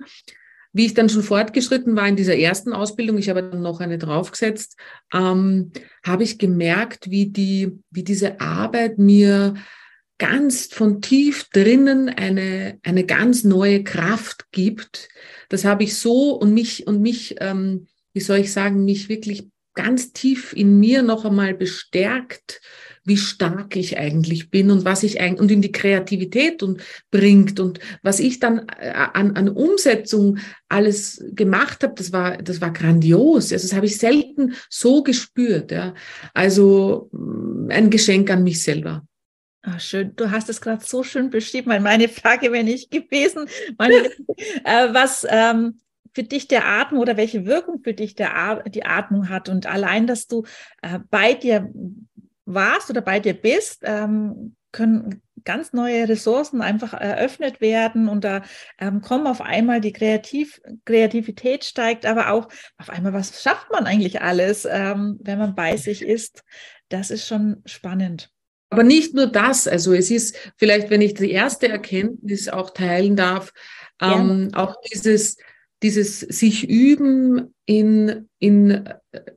wie 0.72 0.86
ich 0.86 0.94
dann 0.94 1.10
schon 1.10 1.24
fortgeschritten 1.24 1.96
war 1.96 2.08
in 2.08 2.16
dieser 2.16 2.38
ersten 2.38 2.74
Ausbildung, 2.74 3.18
ich 3.18 3.30
habe 3.30 3.44
dann 3.44 3.62
noch 3.62 3.80
eine 3.80 3.98
draufgesetzt, 3.98 4.78
ähm, 5.14 5.72
habe 6.06 6.24
ich 6.24 6.40
gemerkt, 6.40 7.10
wie 7.10 7.28
die, 7.28 7.80
wie 7.92 8.04
diese 8.04 8.40
Arbeit 8.40 8.98
mir 8.98 9.56
ganz 10.24 10.68
von 10.68 11.02
tief 11.02 11.50
drinnen 11.50 12.08
eine, 12.08 12.80
eine 12.84 13.06
ganz 13.06 13.44
neue 13.44 13.84
Kraft 13.84 14.46
gibt. 14.54 15.10
Das 15.50 15.66
habe 15.66 15.84
ich 15.84 15.98
so 15.98 16.32
und 16.32 16.54
mich, 16.54 16.88
und 16.88 17.02
mich, 17.02 17.36
ähm, 17.42 17.88
wie 18.14 18.22
soll 18.22 18.38
ich 18.38 18.54
sagen, 18.54 18.86
mich 18.86 19.10
wirklich 19.10 19.50
ganz 19.74 20.14
tief 20.14 20.54
in 20.54 20.80
mir 20.80 21.02
noch 21.02 21.26
einmal 21.26 21.54
bestärkt, 21.54 22.62
wie 23.04 23.18
stark 23.18 23.76
ich 23.76 23.98
eigentlich 23.98 24.50
bin 24.50 24.72
und 24.72 24.86
was 24.86 25.04
ich 25.04 25.20
eigentlich 25.20 25.42
und 25.42 25.52
in 25.52 25.62
die 25.62 25.74
Kreativität 25.74 26.64
und 26.64 26.82
bringt 27.12 27.60
und 27.60 27.80
was 28.02 28.22
ich 28.22 28.40
dann 28.40 28.66
äh, 28.80 28.92
an, 28.92 29.36
an 29.36 29.50
Umsetzung 29.50 30.38
alles 30.70 31.22
gemacht 31.34 31.84
habe, 31.84 31.96
das 31.98 32.14
war 32.14 32.38
das 32.38 32.62
war 32.62 32.72
grandios. 32.72 33.52
Also 33.52 33.68
das 33.68 33.76
habe 33.76 33.88
ich 33.88 33.98
selten 33.98 34.54
so 34.70 35.04
gespürt. 35.04 35.72
Ja. 35.72 35.94
Also 36.34 37.10
mm, 37.12 37.72
ein 37.72 37.90
Geschenk 37.90 38.32
an 38.32 38.44
mich 38.44 38.64
selber. 38.64 39.06
Ach, 39.66 39.80
schön. 39.80 40.14
Du 40.18 40.30
hast 40.30 40.50
es 40.50 40.60
gerade 40.60 40.84
so 40.84 41.04
schön 41.04 41.30
beschrieben, 41.30 41.70
weil 41.72 41.80
meine 41.80 42.10
Frage 42.10 42.52
wäre 42.52 42.66
nicht 42.66 42.92
gewesen, 42.92 43.48
meine, 43.78 43.96
äh, 44.66 44.94
was 44.94 45.26
ähm, 45.30 45.80
für 46.14 46.24
dich 46.24 46.50
der 46.50 46.66
Atmung 46.68 47.02
oder 47.02 47.16
welche 47.16 47.46
Wirkung 47.46 47.82
für 47.82 47.94
dich 47.94 48.14
der, 48.14 48.64
die 48.68 48.86
Atmung 48.86 49.30
hat. 49.30 49.48
Und 49.48 49.66
allein, 49.66 50.06
dass 50.06 50.28
du 50.28 50.44
äh, 50.82 51.00
bei 51.10 51.34
dir 51.34 51.72
warst 52.46 52.90
oder 52.90 53.02
bei 53.02 53.22
dir 53.22 53.34
bist, 53.34 53.84
ähm, 53.86 54.56
können 54.74 55.22
ganz 55.46 55.72
neue 55.72 56.10
Ressourcen 56.10 56.62
einfach 56.62 56.94
eröffnet 56.94 57.62
werden 57.62 58.10
und 58.10 58.24
da 58.24 58.44
ähm, 58.80 59.02
kommen 59.02 59.28
auf 59.28 59.42
einmal 59.42 59.82
die 59.82 59.92
Kreativ 59.94 60.62
Kreativität 60.86 61.66
steigt, 61.66 62.06
aber 62.06 62.32
auch 62.32 62.48
auf 62.78 62.90
einmal, 62.90 63.14
was 63.14 63.42
schafft 63.42 63.70
man 63.72 63.86
eigentlich 63.86 64.22
alles, 64.22 64.66
ähm, 64.70 65.20
wenn 65.22 65.40
man 65.40 65.56
bei 65.56 65.78
sich 65.78 66.02
ist? 66.02 66.44
Das 66.90 67.12
ist 67.12 67.28
schon 67.28 67.62
spannend. 67.66 68.33
Aber 68.74 68.84
nicht 68.84 69.14
nur 69.14 69.28
das, 69.28 69.68
also 69.68 69.94
es 69.94 70.10
ist 70.10 70.36
vielleicht, 70.58 70.90
wenn 70.90 71.02
ich 71.02 71.14
die 71.14 71.32
erste 71.32 71.68
Erkenntnis 71.68 72.50
auch 72.50 72.72
teilen 72.72 73.16
darf, 73.16 73.54
ähm, 74.02 74.50
auch 74.54 74.76
dieses, 74.92 75.38
dieses 75.84 76.22
sich 76.22 76.68
üben 76.68 77.54
in, 77.66 78.30
in, 78.40 78.90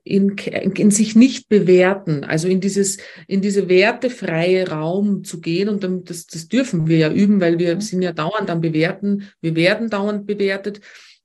in, 0.04 0.36
in 0.38 0.90
sich 0.90 1.16
nicht 1.16 1.48
bewerten, 1.48 2.24
also 2.24 2.48
in 2.48 2.60
dieses, 2.60 2.98
in 3.26 3.42
diese 3.42 3.68
wertefreie 3.68 4.68
Raum 4.68 5.22
zu 5.22 5.40
gehen 5.40 5.68
und 5.68 5.84
dann, 5.84 6.04
das, 6.04 6.26
das 6.26 6.48
dürfen 6.48 6.86
wir 6.86 6.98
ja 6.98 7.12
üben, 7.12 7.40
weil 7.40 7.58
wir 7.58 7.74
mhm. 7.74 7.80
sind 7.80 8.02
ja 8.02 8.12
dauernd 8.12 8.48
am 8.48 8.60
Bewerten, 8.60 9.28
wir 9.40 9.54
werden 9.54 9.90
dauernd 9.90 10.26
bewertet. 10.26 10.80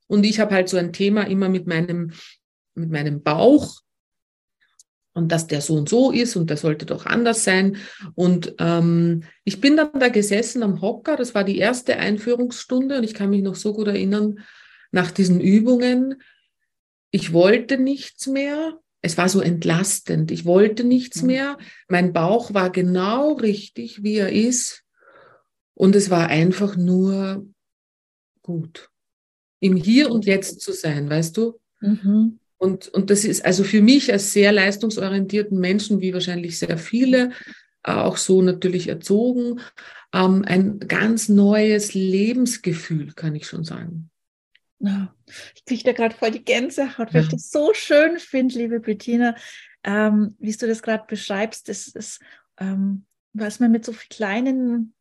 Und 0.07 0.25
ich 0.25 0.39
habe 0.39 0.53
halt 0.53 0.67
so 0.67 0.77
ein 0.77 0.91
Thema 0.91 1.23
immer 1.23 1.47
mit 1.47 1.67
meinem, 1.67 2.11
mit 2.75 2.91
meinem 2.91 3.23
Bauch, 3.23 3.79
und 5.13 5.31
dass 5.31 5.47
der 5.47 5.61
so 5.61 5.75
und 5.75 5.89
so 5.89 6.11
ist 6.11 6.35
und 6.35 6.49
der 6.49 6.57
sollte 6.57 6.85
doch 6.85 7.05
anders 7.05 7.43
sein. 7.43 7.77
Und 8.15 8.55
ähm, 8.59 9.23
ich 9.43 9.59
bin 9.59 9.77
dann 9.77 9.99
da 9.99 10.07
gesessen 10.07 10.63
am 10.63 10.81
Hocker, 10.81 11.17
das 11.17 11.35
war 11.35 11.43
die 11.43 11.57
erste 11.57 11.97
Einführungsstunde 11.97 12.97
und 12.97 13.03
ich 13.03 13.13
kann 13.13 13.29
mich 13.29 13.41
noch 13.41 13.55
so 13.55 13.73
gut 13.73 13.87
erinnern, 13.87 14.39
nach 14.91 15.11
diesen 15.11 15.39
Übungen, 15.39 16.21
ich 17.11 17.33
wollte 17.33 17.77
nichts 17.77 18.27
mehr. 18.27 18.79
Es 19.01 19.17
war 19.17 19.27
so 19.27 19.41
entlastend. 19.41 20.31
Ich 20.31 20.45
wollte 20.45 20.83
nichts 20.83 21.21
mhm. 21.21 21.27
mehr. 21.27 21.57
Mein 21.87 22.13
Bauch 22.13 22.53
war 22.53 22.69
genau 22.69 23.33
richtig, 23.33 24.03
wie 24.03 24.15
er 24.15 24.31
ist. 24.31 24.83
Und 25.73 25.95
es 25.95 26.09
war 26.09 26.27
einfach 26.27 26.75
nur 26.77 27.45
gut. 28.41 28.89
Im 29.59 29.75
Hier 29.75 30.11
und 30.11 30.25
Jetzt 30.25 30.61
zu 30.61 30.71
sein, 30.73 31.09
weißt 31.09 31.37
du? 31.37 31.59
Mhm. 31.79 32.39
Und, 32.61 32.89
und 32.89 33.09
das 33.09 33.25
ist 33.25 33.43
also 33.43 33.63
für 33.63 33.81
mich 33.81 34.13
als 34.13 34.33
sehr 34.33 34.51
leistungsorientierten 34.51 35.59
Menschen, 35.59 35.99
wie 35.99 36.13
wahrscheinlich 36.13 36.59
sehr 36.59 36.77
viele, 36.77 37.31
äh, 37.83 37.91
auch 37.91 38.17
so 38.17 38.43
natürlich 38.43 38.87
erzogen, 38.87 39.59
ähm, 40.13 40.43
ein 40.45 40.77
ganz 40.77 41.27
neues 41.27 41.95
Lebensgefühl, 41.95 43.13
kann 43.13 43.33
ich 43.35 43.47
schon 43.47 43.63
sagen. 43.63 44.11
Ich 45.55 45.65
kriege 45.65 45.83
da 45.85 45.93
gerade 45.93 46.15
voll 46.15 46.29
die 46.29 46.45
Gänsehaut, 46.45 47.15
weil 47.15 47.21
ja. 47.21 47.27
ich 47.27 47.29
das 47.29 47.49
so 47.49 47.73
schön 47.73 48.19
finde, 48.19 48.59
liebe 48.59 48.79
Bettina, 48.79 49.35
ähm, 49.83 50.35
wie 50.37 50.51
du 50.51 50.67
das 50.67 50.83
gerade 50.83 51.05
beschreibst, 51.07 51.67
das 51.67 51.87
ist, 51.87 52.19
ähm, 52.59 53.05
was 53.33 53.59
man 53.59 53.71
mit 53.71 53.85
so 53.85 53.95
kleinen 54.11 54.93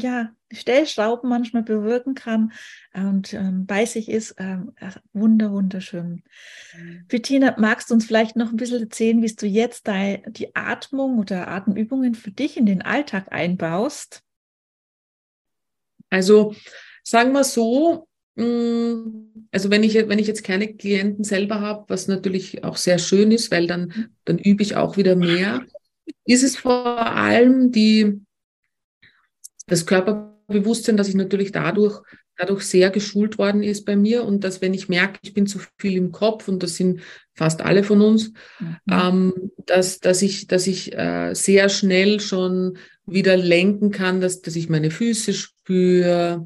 ja, 0.00 0.30
Stellschrauben 0.52 1.28
manchmal 1.28 1.62
bewirken 1.62 2.14
kann 2.14 2.52
und 2.94 3.34
ähm, 3.34 3.66
bei 3.66 3.84
sich 3.84 4.08
ist, 4.08 4.36
ähm, 4.38 4.72
wunder, 5.12 5.50
wunderschön. 5.50 6.22
Mhm. 6.76 7.04
Bettina, 7.08 7.56
magst 7.58 7.90
du 7.90 7.94
uns 7.94 8.06
vielleicht 8.06 8.36
noch 8.36 8.50
ein 8.50 8.56
bisschen 8.56 8.82
erzählen, 8.82 9.22
wie 9.22 9.34
du 9.34 9.46
jetzt 9.46 9.88
dein, 9.88 10.22
die 10.32 10.54
Atmung 10.54 11.18
oder 11.18 11.48
Atemübungen 11.48 12.14
für 12.14 12.30
dich 12.30 12.56
in 12.56 12.66
den 12.66 12.82
Alltag 12.82 13.32
einbaust? 13.32 14.22
Also 16.10 16.54
sagen 17.02 17.32
wir 17.32 17.42
so, 17.42 18.06
mm, 18.36 19.48
also 19.50 19.70
wenn 19.70 19.82
ich, 19.82 19.94
wenn 19.94 20.18
ich 20.20 20.28
jetzt 20.28 20.44
keine 20.44 20.74
Klienten 20.74 21.24
selber 21.24 21.60
habe, 21.60 21.86
was 21.88 22.06
natürlich 22.06 22.62
auch 22.62 22.76
sehr 22.76 22.98
schön 22.98 23.32
ist, 23.32 23.50
weil 23.50 23.66
dann, 23.66 24.10
dann 24.24 24.38
übe 24.38 24.62
ich 24.62 24.76
auch 24.76 24.96
wieder 24.96 25.16
mehr, 25.16 25.66
ist 26.24 26.44
es 26.44 26.56
vor 26.56 27.04
allem 27.04 27.72
die 27.72 28.20
das 29.66 29.86
Körper 29.86 30.36
Bewusstsein, 30.48 30.96
dass 30.96 31.08
ich 31.08 31.14
natürlich 31.14 31.52
dadurch, 31.52 32.00
dadurch 32.36 32.62
sehr 32.62 32.90
geschult 32.90 33.38
worden 33.38 33.62
ist 33.62 33.84
bei 33.84 33.96
mir 33.96 34.24
und 34.24 34.44
dass, 34.44 34.60
wenn 34.60 34.74
ich 34.74 34.88
merke, 34.88 35.18
ich 35.22 35.34
bin 35.34 35.46
zu 35.46 35.58
viel 35.78 35.96
im 35.96 36.12
Kopf 36.12 36.48
und 36.48 36.62
das 36.62 36.76
sind 36.76 37.00
fast 37.34 37.62
alle 37.62 37.82
von 37.82 38.00
uns, 38.00 38.32
mhm. 38.60 38.76
ähm, 38.90 39.50
dass, 39.66 39.98
dass 39.98 40.22
ich, 40.22 40.46
dass 40.46 40.66
ich 40.66 40.96
äh, 40.96 41.34
sehr 41.34 41.68
schnell 41.68 42.20
schon 42.20 42.78
wieder 43.06 43.36
lenken 43.36 43.90
kann, 43.90 44.20
dass, 44.20 44.40
dass 44.40 44.56
ich 44.56 44.68
meine 44.68 44.90
Füße 44.90 45.32
spüre, 45.32 46.44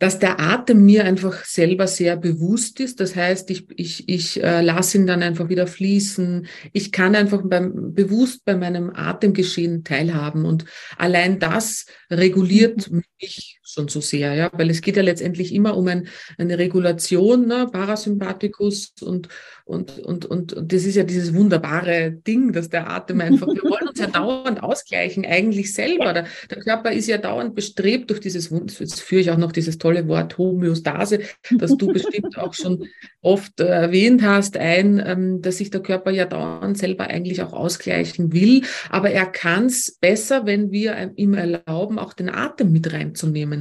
dass 0.00 0.18
der 0.18 0.40
Atem 0.40 0.84
mir 0.84 1.04
einfach 1.04 1.44
selber 1.44 1.86
sehr 1.86 2.16
bewusst 2.16 2.80
ist. 2.80 3.00
Das 3.00 3.14
heißt, 3.14 3.50
ich, 3.50 3.66
ich, 3.76 4.08
ich 4.08 4.42
äh, 4.42 4.62
lasse 4.62 4.96
ihn 4.96 5.06
dann 5.06 5.22
einfach 5.22 5.50
wieder 5.50 5.66
fließen. 5.66 6.46
Ich 6.72 6.90
kann 6.90 7.14
einfach 7.14 7.42
beim, 7.44 7.94
bewusst 7.94 8.46
bei 8.46 8.56
meinem 8.56 8.90
Atemgeschehen 8.94 9.84
teilhaben. 9.84 10.46
Und 10.46 10.64
allein 10.96 11.38
das 11.38 11.84
reguliert 12.10 12.90
mhm. 12.90 13.02
mich 13.20 13.59
schon 13.72 13.88
so 13.88 14.00
sehr, 14.00 14.34
ja, 14.34 14.50
weil 14.52 14.70
es 14.70 14.80
geht 14.80 14.96
ja 14.96 15.02
letztendlich 15.02 15.54
immer 15.54 15.76
um 15.76 15.88
ein, 15.88 16.08
eine 16.38 16.58
Regulation, 16.58 17.46
ne? 17.46 17.68
Parasympathikus 17.70 18.94
und, 19.00 19.28
und, 19.64 19.98
und, 20.00 20.26
und, 20.26 20.52
und 20.52 20.72
das 20.72 20.84
ist 20.84 20.96
ja 20.96 21.04
dieses 21.04 21.34
wunderbare 21.34 22.10
Ding, 22.10 22.52
dass 22.52 22.68
der 22.68 22.90
Atem 22.90 23.20
einfach, 23.20 23.46
wir 23.46 23.62
wollen 23.62 23.88
uns 23.88 24.00
ja 24.00 24.06
dauernd 24.12 24.62
ausgleichen, 24.62 25.24
eigentlich 25.24 25.72
selber. 25.72 26.12
Der, 26.12 26.26
der 26.50 26.58
Körper 26.58 26.92
ist 26.92 27.06
ja 27.06 27.18
dauernd 27.18 27.54
bestrebt 27.54 28.10
durch 28.10 28.20
dieses, 28.20 28.50
jetzt 28.50 29.00
führe 29.00 29.20
ich 29.20 29.30
auch 29.30 29.38
noch 29.38 29.52
dieses 29.52 29.78
tolle 29.78 30.08
Wort 30.08 30.38
Homöostase, 30.38 31.20
das 31.56 31.76
du 31.76 31.86
bestimmt 31.88 32.36
auch 32.38 32.54
schon 32.54 32.86
oft 33.22 33.60
äh, 33.60 33.66
erwähnt 33.66 34.22
hast, 34.22 34.56
ein, 34.56 35.02
ähm, 35.04 35.42
dass 35.42 35.58
sich 35.58 35.70
der 35.70 35.82
Körper 35.82 36.10
ja 36.10 36.24
dauernd 36.24 36.76
selber 36.76 37.04
eigentlich 37.04 37.42
auch 37.42 37.52
ausgleichen 37.52 38.32
will, 38.32 38.62
aber 38.88 39.10
er 39.10 39.26
kann 39.26 39.66
es 39.66 39.96
besser, 40.00 40.46
wenn 40.46 40.70
wir 40.72 41.12
ihm 41.16 41.34
erlauben, 41.34 41.98
auch 41.98 42.12
den 42.12 42.28
Atem 42.28 42.72
mit 42.72 42.92
reinzunehmen. 42.92 43.59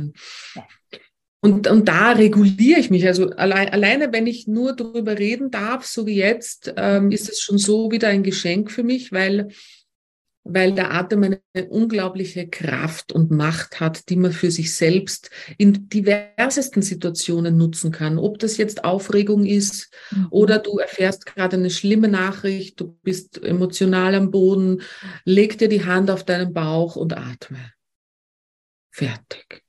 Und, 1.41 1.67
und 1.67 1.87
da 1.87 2.11
reguliere 2.11 2.79
ich 2.79 2.89
mich. 2.89 3.07
Also 3.07 3.29
allein, 3.29 3.69
alleine, 3.69 4.11
wenn 4.11 4.27
ich 4.27 4.47
nur 4.47 4.75
darüber 4.75 5.17
reden 5.17 5.51
darf, 5.51 5.85
so 5.85 6.05
wie 6.05 6.15
jetzt, 6.15 6.73
ähm, 6.75 7.11
ist 7.11 7.29
es 7.29 7.39
schon 7.39 7.57
so 7.57 7.91
wieder 7.91 8.09
ein 8.09 8.23
Geschenk 8.23 8.71
für 8.71 8.83
mich, 8.83 9.11
weil 9.13 9.49
weil 10.43 10.73
der 10.73 10.91
Atem 10.93 11.23
eine 11.23 11.69
unglaubliche 11.69 12.47
Kraft 12.47 13.11
und 13.11 13.31
Macht 13.31 13.79
hat, 13.79 14.09
die 14.09 14.15
man 14.15 14.31
für 14.31 14.51
sich 14.51 14.75
selbst 14.75 15.29
in 15.57 15.89
diversesten 15.89 16.81
Situationen 16.81 17.57
nutzen 17.57 17.91
kann. 17.91 18.17
Ob 18.17 18.39
das 18.39 18.57
jetzt 18.57 18.83
Aufregung 18.83 19.45
ist 19.45 19.93
mhm. 20.11 20.27
oder 20.31 20.59
du 20.59 20.79
erfährst 20.79 21.25
gerade 21.25 21.57
eine 21.57 21.69
schlimme 21.69 22.07
Nachricht, 22.07 22.79
du 22.79 22.97
bist 23.03 23.43
emotional 23.43 24.15
am 24.15 24.31
Boden, 24.31 24.81
leg 25.23 25.57
dir 25.57 25.69
die 25.69 25.85
Hand 25.85 26.09
auf 26.09 26.23
deinen 26.23 26.53
Bauch 26.53 26.95
und 26.95 27.15
atme. 27.15 27.73
Fertig. 28.91 29.63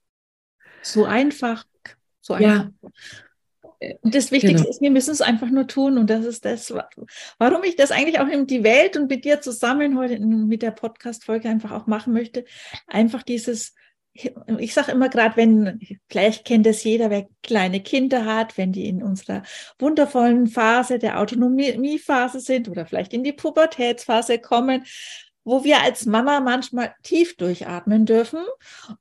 So 0.82 1.04
einfach. 1.04 1.64
So 2.20 2.34
einfach. 2.34 2.70
Ja. 2.82 2.90
Und 4.02 4.14
das 4.14 4.30
Wichtigste 4.30 4.58
genau. 4.58 4.68
ist, 4.68 4.82
wir 4.82 4.90
müssen 4.90 5.12
es 5.12 5.22
einfach 5.22 5.49
nur 5.49 5.66
tun. 5.66 5.96
Und 5.96 6.10
das 6.10 6.25
ist 6.26 6.44
das, 6.44 6.72
warum 7.38 7.64
ich 7.64 7.76
das 7.76 7.90
eigentlich 7.90 8.20
auch 8.20 8.28
in 8.28 8.46
die 8.46 8.62
Welt 8.62 8.96
und 8.96 9.08
mit 9.08 9.25
dir 9.25 9.40
zusammen 9.40 9.96
heute 9.99 10.20
mit 10.20 10.62
der 10.62 10.70
Podcast-Folge 10.70 11.49
einfach 11.49 11.70
auch 11.72 11.87
machen 11.87 12.12
möchte. 12.12 12.44
Einfach 12.87 13.22
dieses, 13.22 13.75
ich 14.12 14.75
sage 14.75 14.92
immer 14.92 15.08
gerade, 15.08 15.37
wenn, 15.37 15.80
gleich 16.08 16.44
kennt 16.44 16.66
es 16.66 16.84
jeder, 16.84 17.08
wer 17.08 17.28
kleine 17.42 17.80
Kinder 17.80 18.26
hat, 18.26 18.58
wenn 18.58 18.72
die 18.72 18.87
in 18.87 19.02
unserer 19.02 19.44
wundervollen 19.78 20.46
Phase 20.46 20.99
der 20.99 21.18
Autonomiephase 21.18 22.40
sind 22.40 22.68
oder 22.68 22.84
vielleicht 22.84 23.14
in 23.14 23.25
die 23.25 23.32
Pubertätsphase 23.32 24.38
kommen, 24.40 24.84
wo 25.44 25.64
wir 25.64 25.82
als 25.82 26.06
Mama 26.06 26.40
manchmal 26.40 26.94
tief 27.02 27.37
durchatmen 27.37 28.06
dürfen 28.06 28.40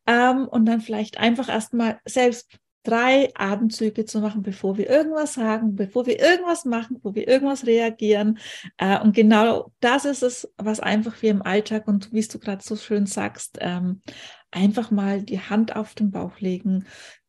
ähm, 0.08 0.48
und 0.48 0.66
dann 0.66 0.82
vielleicht 0.82 1.18
einfach 1.18 1.50
erstmal 1.50 2.00
selbst 2.06 2.60
drei 2.84 3.30
Atemzüge 3.36 4.06
zu 4.06 4.20
machen, 4.20 4.42
bevor 4.42 4.78
wir 4.78 4.90
irgendwas 4.90 5.34
sagen, 5.34 5.76
bevor 5.76 6.06
wir 6.06 6.20
irgendwas 6.20 6.66
machen, 6.66 6.96
bevor 6.96 7.14
wir 7.14 7.28
irgendwas 7.28 7.66
reagieren. 7.66 8.40
Äh, 8.78 9.00
und 9.00 9.14
genau 9.14 9.72
das 9.80 10.06
ist 10.06 10.24
es, 10.24 10.52
was 10.58 10.80
einfach 10.80 11.22
wir 11.22 11.32
im 11.32 11.42
Alltag 11.42 11.88
und 11.88 12.12
wie 12.14 12.26
du 12.26 12.40
gerade 12.40 12.64
so 12.64 12.76
schön 12.76 13.06
sagst, 13.06 13.58
ähm, 13.60 14.02
einfach 14.52 14.92
mal 14.92 15.22
die 15.22 15.40
Hand 15.40 15.76
auf 15.76 15.94
den 15.94 16.12
Bauch 16.12 16.40
legen, 16.40 16.86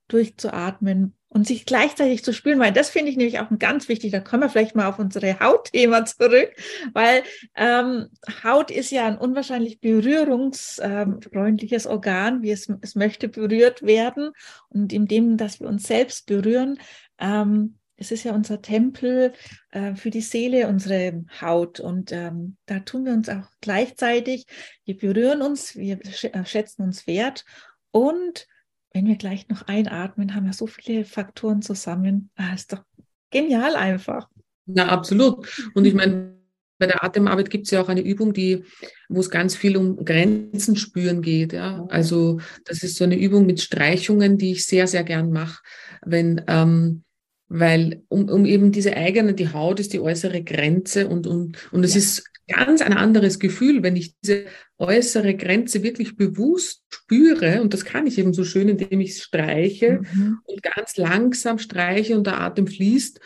durchzuatmen, 0.08 1.14
und 1.32 1.46
sich 1.46 1.64
gleichzeitig 1.64 2.24
zu 2.24 2.32
spüren, 2.32 2.58
weil 2.58 2.72
das 2.72 2.90
finde 2.90 3.08
ich 3.10 3.16
nämlich 3.16 3.38
auch 3.38 3.46
ganz 3.58 3.88
wichtig. 3.88 4.10
Da 4.10 4.18
kommen 4.18 4.42
wir 4.42 4.50
vielleicht 4.50 4.74
mal 4.74 4.88
auf 4.88 4.98
unsere 4.98 5.38
Hautthema 5.40 6.04
zurück, 6.04 6.50
weil 6.92 7.22
ähm, 7.54 8.08
Haut 8.44 8.72
ist 8.72 8.90
ja 8.90 9.06
ein 9.06 9.16
unwahrscheinlich 9.16 9.80
berührungsfreundliches 9.80 11.86
ähm, 11.86 11.90
Organ, 11.90 12.42
wie 12.42 12.50
es, 12.50 12.68
es 12.80 12.96
möchte 12.96 13.28
berührt 13.28 13.82
werden. 13.82 14.32
Und 14.68 14.92
indem, 14.92 15.36
dass 15.36 15.60
wir 15.60 15.68
uns 15.68 15.86
selbst 15.86 16.26
berühren, 16.26 16.80
ähm, 17.18 17.76
es 17.96 18.10
ist 18.10 18.24
ja 18.24 18.32
unser 18.32 18.60
Tempel 18.60 19.32
äh, 19.70 19.94
für 19.94 20.10
die 20.10 20.22
Seele, 20.22 20.66
unsere 20.66 21.24
Haut. 21.40 21.78
Und 21.78 22.10
ähm, 22.10 22.56
da 22.66 22.80
tun 22.80 23.04
wir 23.04 23.12
uns 23.12 23.28
auch 23.28 23.46
gleichzeitig, 23.60 24.46
wir 24.84 24.96
berühren 24.96 25.42
uns, 25.42 25.76
wir 25.76 26.00
äh, 26.04 26.44
schätzen 26.44 26.82
uns 26.82 27.06
wert 27.06 27.44
und 27.92 28.48
wenn 28.92 29.06
wir 29.06 29.16
gleich 29.16 29.48
noch 29.48 29.62
einatmen, 29.68 30.34
haben 30.34 30.46
wir 30.46 30.52
so 30.52 30.66
viele 30.66 31.04
Faktoren 31.04 31.62
zusammen. 31.62 32.30
Ah, 32.36 32.54
ist 32.54 32.72
doch 32.72 32.82
genial 33.30 33.76
einfach. 33.76 34.28
Na, 34.66 34.88
absolut. 34.88 35.46
Und 35.74 35.84
ich 35.84 35.94
meine, 35.94 36.40
bei 36.78 36.86
der 36.86 37.04
Atemarbeit 37.04 37.50
gibt 37.50 37.66
es 37.66 37.70
ja 37.70 37.82
auch 37.82 37.88
eine 37.88 38.00
Übung, 38.00 38.32
die, 38.32 38.64
wo 39.08 39.20
es 39.20 39.30
ganz 39.30 39.54
viel 39.54 39.76
um 39.76 40.04
Grenzen 40.04 40.76
spüren 40.76 41.22
geht. 41.22 41.52
Ja? 41.52 41.86
Also 41.90 42.40
das 42.64 42.82
ist 42.82 42.96
so 42.96 43.04
eine 43.04 43.18
Übung 43.18 43.46
mit 43.46 43.60
Streichungen, 43.60 44.38
die 44.38 44.52
ich 44.52 44.66
sehr, 44.66 44.86
sehr 44.86 45.04
gern 45.04 45.30
mache, 45.30 45.62
wenn 46.04 46.42
ähm, 46.48 47.04
weil 47.50 48.04
um, 48.08 48.28
um 48.28 48.46
eben 48.46 48.70
diese 48.70 48.96
eigene, 48.96 49.34
die 49.34 49.52
Haut 49.52 49.80
ist 49.80 49.92
die 49.92 50.00
äußere 50.00 50.42
Grenze 50.42 51.08
und, 51.08 51.26
und, 51.26 51.58
und 51.72 51.84
es 51.84 51.94
ja. 51.94 51.98
ist 51.98 52.24
ganz 52.46 52.80
ein 52.80 52.92
anderes 52.92 53.40
Gefühl, 53.40 53.82
wenn 53.82 53.96
ich 53.96 54.14
diese 54.20 54.44
äußere 54.78 55.34
Grenze 55.34 55.82
wirklich 55.82 56.16
bewusst 56.16 56.84
spüre. 56.88 57.60
Und 57.60 57.74
das 57.74 57.84
kann 57.84 58.06
ich 58.06 58.18
eben 58.18 58.32
so 58.32 58.44
schön, 58.44 58.68
indem 58.68 59.00
ich 59.00 59.20
streiche 59.20 60.00
mhm. 60.14 60.38
und 60.44 60.62
ganz 60.62 60.96
langsam 60.96 61.58
streiche 61.58 62.16
und 62.16 62.26
der 62.26 62.40
Atem 62.40 62.68
fließt. 62.68 63.20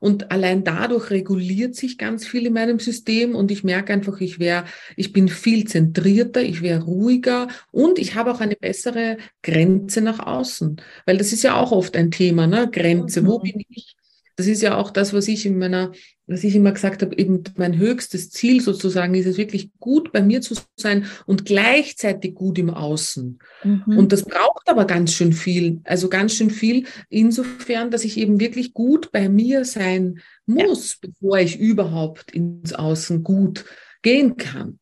Und 0.00 0.30
allein 0.30 0.64
dadurch 0.64 1.10
reguliert 1.10 1.74
sich 1.74 1.98
ganz 1.98 2.26
viel 2.26 2.46
in 2.46 2.52
meinem 2.52 2.78
System 2.78 3.34
und 3.34 3.50
ich 3.50 3.64
merke 3.64 3.92
einfach, 3.92 4.20
ich 4.20 4.38
wäre, 4.38 4.64
ich 4.96 5.12
bin 5.12 5.28
viel 5.28 5.66
zentrierter, 5.66 6.42
ich 6.42 6.62
wäre 6.62 6.82
ruhiger 6.82 7.48
und 7.70 7.98
ich 7.98 8.14
habe 8.14 8.32
auch 8.32 8.40
eine 8.40 8.56
bessere 8.56 9.18
Grenze 9.42 10.00
nach 10.00 10.20
außen. 10.20 10.80
Weil 11.06 11.18
das 11.18 11.32
ist 11.32 11.42
ja 11.42 11.56
auch 11.56 11.72
oft 11.72 11.96
ein 11.96 12.10
Thema, 12.10 12.46
ne? 12.46 12.68
Grenze. 12.70 13.26
Wo 13.26 13.38
mhm. 13.38 13.42
bin 13.42 13.64
ich? 13.68 13.97
Das 14.38 14.46
ist 14.46 14.62
ja 14.62 14.76
auch 14.76 14.90
das, 14.90 15.12
was 15.12 15.28
ich 15.28 15.44
in 15.44 15.58
meiner 15.58 15.92
was 16.28 16.44
ich 16.44 16.54
immer 16.54 16.72
gesagt 16.72 17.02
habe, 17.02 17.16
eben 17.16 17.42
mein 17.56 17.78
höchstes 17.78 18.30
Ziel 18.30 18.60
sozusagen 18.60 19.14
ist 19.14 19.26
es 19.26 19.38
wirklich 19.38 19.70
gut 19.80 20.12
bei 20.12 20.20
mir 20.20 20.42
zu 20.42 20.54
sein 20.76 21.06
und 21.24 21.46
gleichzeitig 21.46 22.34
gut 22.34 22.58
im 22.58 22.68
Außen. 22.68 23.38
Mhm. 23.64 23.82
Und 23.86 24.12
das 24.12 24.24
braucht 24.24 24.68
aber 24.68 24.84
ganz 24.84 25.14
schön 25.14 25.32
viel, 25.32 25.80
also 25.84 26.10
ganz 26.10 26.34
schön 26.34 26.50
viel 26.50 26.84
insofern, 27.08 27.90
dass 27.90 28.04
ich 28.04 28.18
eben 28.18 28.40
wirklich 28.40 28.74
gut 28.74 29.10
bei 29.10 29.30
mir 29.30 29.64
sein 29.64 30.20
muss, 30.44 30.98
ja. 31.02 31.08
bevor 31.08 31.38
ich 31.38 31.58
überhaupt 31.58 32.30
ins 32.32 32.74
Außen 32.74 33.22
gut 33.22 33.64
gehen 34.02 34.36
kann. 34.36 34.78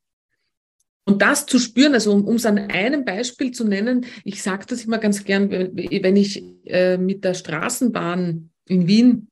Und 1.05 1.23
das 1.23 1.47
zu 1.47 1.61
spüren, 1.61 1.95
also 1.95 2.13
um 2.13 2.35
es 2.35 2.45
an 2.45 2.59
einem 2.59 3.05
Beispiel 3.05 3.53
zu 3.53 3.65
nennen, 3.65 4.07
ich 4.25 4.43
sage 4.43 4.67
das 4.69 4.85
immer 4.85 4.99
ganz 4.99 5.23
gern, 5.23 5.49
wenn 5.53 6.17
ich 6.17 6.43
äh, 6.65 6.99
mit 6.99 7.23
der 7.23 7.35
Straßenbahn 7.35 8.51
in 8.67 8.89
Wien 8.89 9.29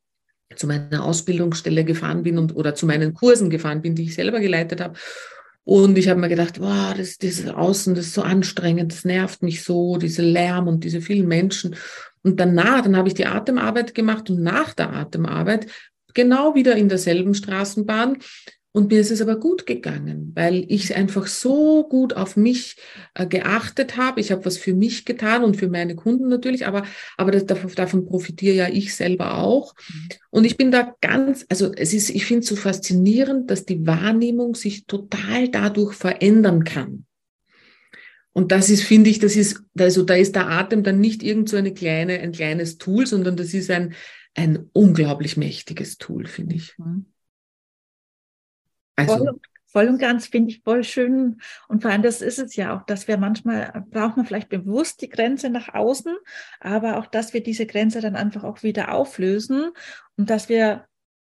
zu 0.57 0.67
meiner 0.67 1.05
Ausbildungsstelle 1.05 1.85
gefahren 1.85 2.23
bin 2.23 2.39
und 2.39 2.57
oder 2.57 2.75
zu 2.75 2.87
meinen 2.87 3.15
Kursen 3.15 3.51
gefahren 3.51 3.83
bin, 3.83 3.95
die 3.95 4.05
ich 4.05 4.15
selber 4.15 4.41
geleitet 4.41 4.81
habe. 4.81 4.95
Und 5.65 5.97
ich 5.97 6.09
habe 6.09 6.21
mir 6.21 6.29
gedacht, 6.29 6.61
wow, 6.61 6.93
das, 6.95 7.17
dieses 7.17 7.49
Außen, 7.49 7.95
das 7.95 8.07
ist 8.07 8.15
so 8.15 8.23
anstrengend, 8.23 8.93
das 8.93 9.05
nervt 9.05 9.43
mich 9.43 9.65
so, 9.65 9.97
diese 9.97 10.23
Lärm 10.23 10.69
und 10.69 10.85
diese 10.85 11.01
vielen 11.01 11.27
Menschen. 11.27 11.77
Und 12.23 12.39
danach, 12.39 12.83
dann 12.83 12.97
habe 12.97 13.09
ich 13.09 13.15
die 13.15 13.27
Atemarbeit 13.27 13.95
gemacht 13.95 14.29
und 14.29 14.43
nach 14.43 14.75
der 14.75 14.93
Atemarbeit 14.93 15.67
genau 16.13 16.55
wieder 16.55 16.77
in 16.77 16.89
derselben 16.89 17.35
Straßenbahn 17.35 18.19
und 18.77 18.91
mir 18.91 19.01
ist 19.01 19.13
es 19.13 19.23
aber 19.23 19.37
gut 19.37 19.67
gegangen, 19.67 20.33
weil 20.35 20.65
ich 20.69 20.97
einfach 20.97 21.29
so 21.29 21.87
gut 21.89 22.15
auf 22.15 22.37
mich 22.37 22.77
äh, 23.15 23.25
geachtet 23.25 23.97
habe. 23.97 24.21
Ich 24.21 24.33
habe 24.33 24.45
was 24.45 24.59
für 24.59 24.75
mich 24.75 25.05
getan 25.05 25.45
und 25.45 25.57
für 25.57 25.69
meine 25.69 25.95
Kunden 25.95 26.27
natürlich, 26.27 26.67
aber, 26.67 26.83
aber 27.17 27.31
das, 27.31 27.47
davon 27.47 28.05
profitiere 28.05 28.57
ja 28.57 28.69
ich 28.69 28.97
selber 28.97 29.39
auch. 29.39 29.75
Mhm. 29.77 30.09
Und 30.31 30.45
ich 30.45 30.57
bin 30.57 30.73
da 30.73 30.93
ganz, 31.01 31.47
also 31.49 31.73
es 31.73 31.95
ist, 31.95 32.11
ich 32.11 32.27
finde 32.27 32.41
es 32.41 32.49
so 32.49 32.57
faszinierend, 32.57 33.49
dass 33.49 33.65
die 33.65 33.87
Wahrnehmung 33.87 34.57
sich 34.57 34.87
total 34.87 35.49
dadurch 35.49 35.95
verändern 35.95 36.65
kann. 36.65 37.07
Und 38.33 38.51
das 38.51 38.71
ist, 38.71 38.83
finde 38.83 39.09
ich, 39.09 39.21
das 39.21 39.37
ist, 39.37 39.63
also 39.79 40.03
da 40.03 40.15
ist 40.17 40.35
der 40.35 40.49
Atem 40.49 40.83
dann 40.83 40.99
nicht 40.99 41.23
irgend 41.23 41.49
so 41.49 41.57
eine 41.57 41.73
kleine, 41.73 42.19
ein 42.19 42.33
kleines 42.33 42.79
Tool, 42.79 43.07
sondern 43.07 43.37
das 43.37 43.55
ist 43.55 43.71
ein, 43.71 43.95
ein 44.35 44.69
unglaublich 44.73 45.37
mächtiges 45.37 45.97
Tool, 45.97 46.27
finde 46.27 46.57
ich. 46.57 46.77
Mhm. 46.77 47.07
Also. 48.97 49.19
Voll, 49.19 49.41
Voll 49.75 49.89
und 49.89 49.99
ganz 49.99 50.29
finde 50.29 50.53
ich 50.53 50.63
voll 50.63 50.85
schön. 50.85 51.41
Und 51.67 51.83
vor 51.83 51.91
allem, 51.91 52.03
das 52.03 52.23
ist 52.23 52.39
es 52.39 52.55
ja 52.55 52.77
auch, 52.77 52.83
dass 52.87 53.09
wir 53.09 53.19
manchmal, 53.19 53.85
braucht 53.91 54.17
man 54.17 54.25
vielleicht 54.25 54.49
bewusst 54.49 55.03
die 55.03 55.09
Grenze 55.09 55.51
nach 55.51 55.75
außen, 55.75 56.15
aber 56.61 56.97
auch, 56.97 57.07
dass 57.07 57.35
wir 57.35 57.43
diese 57.43 57.67
Grenze 57.67 58.01
dann 58.01 58.15
einfach 58.15 58.45
auch 58.45 58.63
wieder 58.63 58.95
auflösen 58.95 59.73
und 60.17 60.31
dass 60.31 60.49
wir 60.49 60.87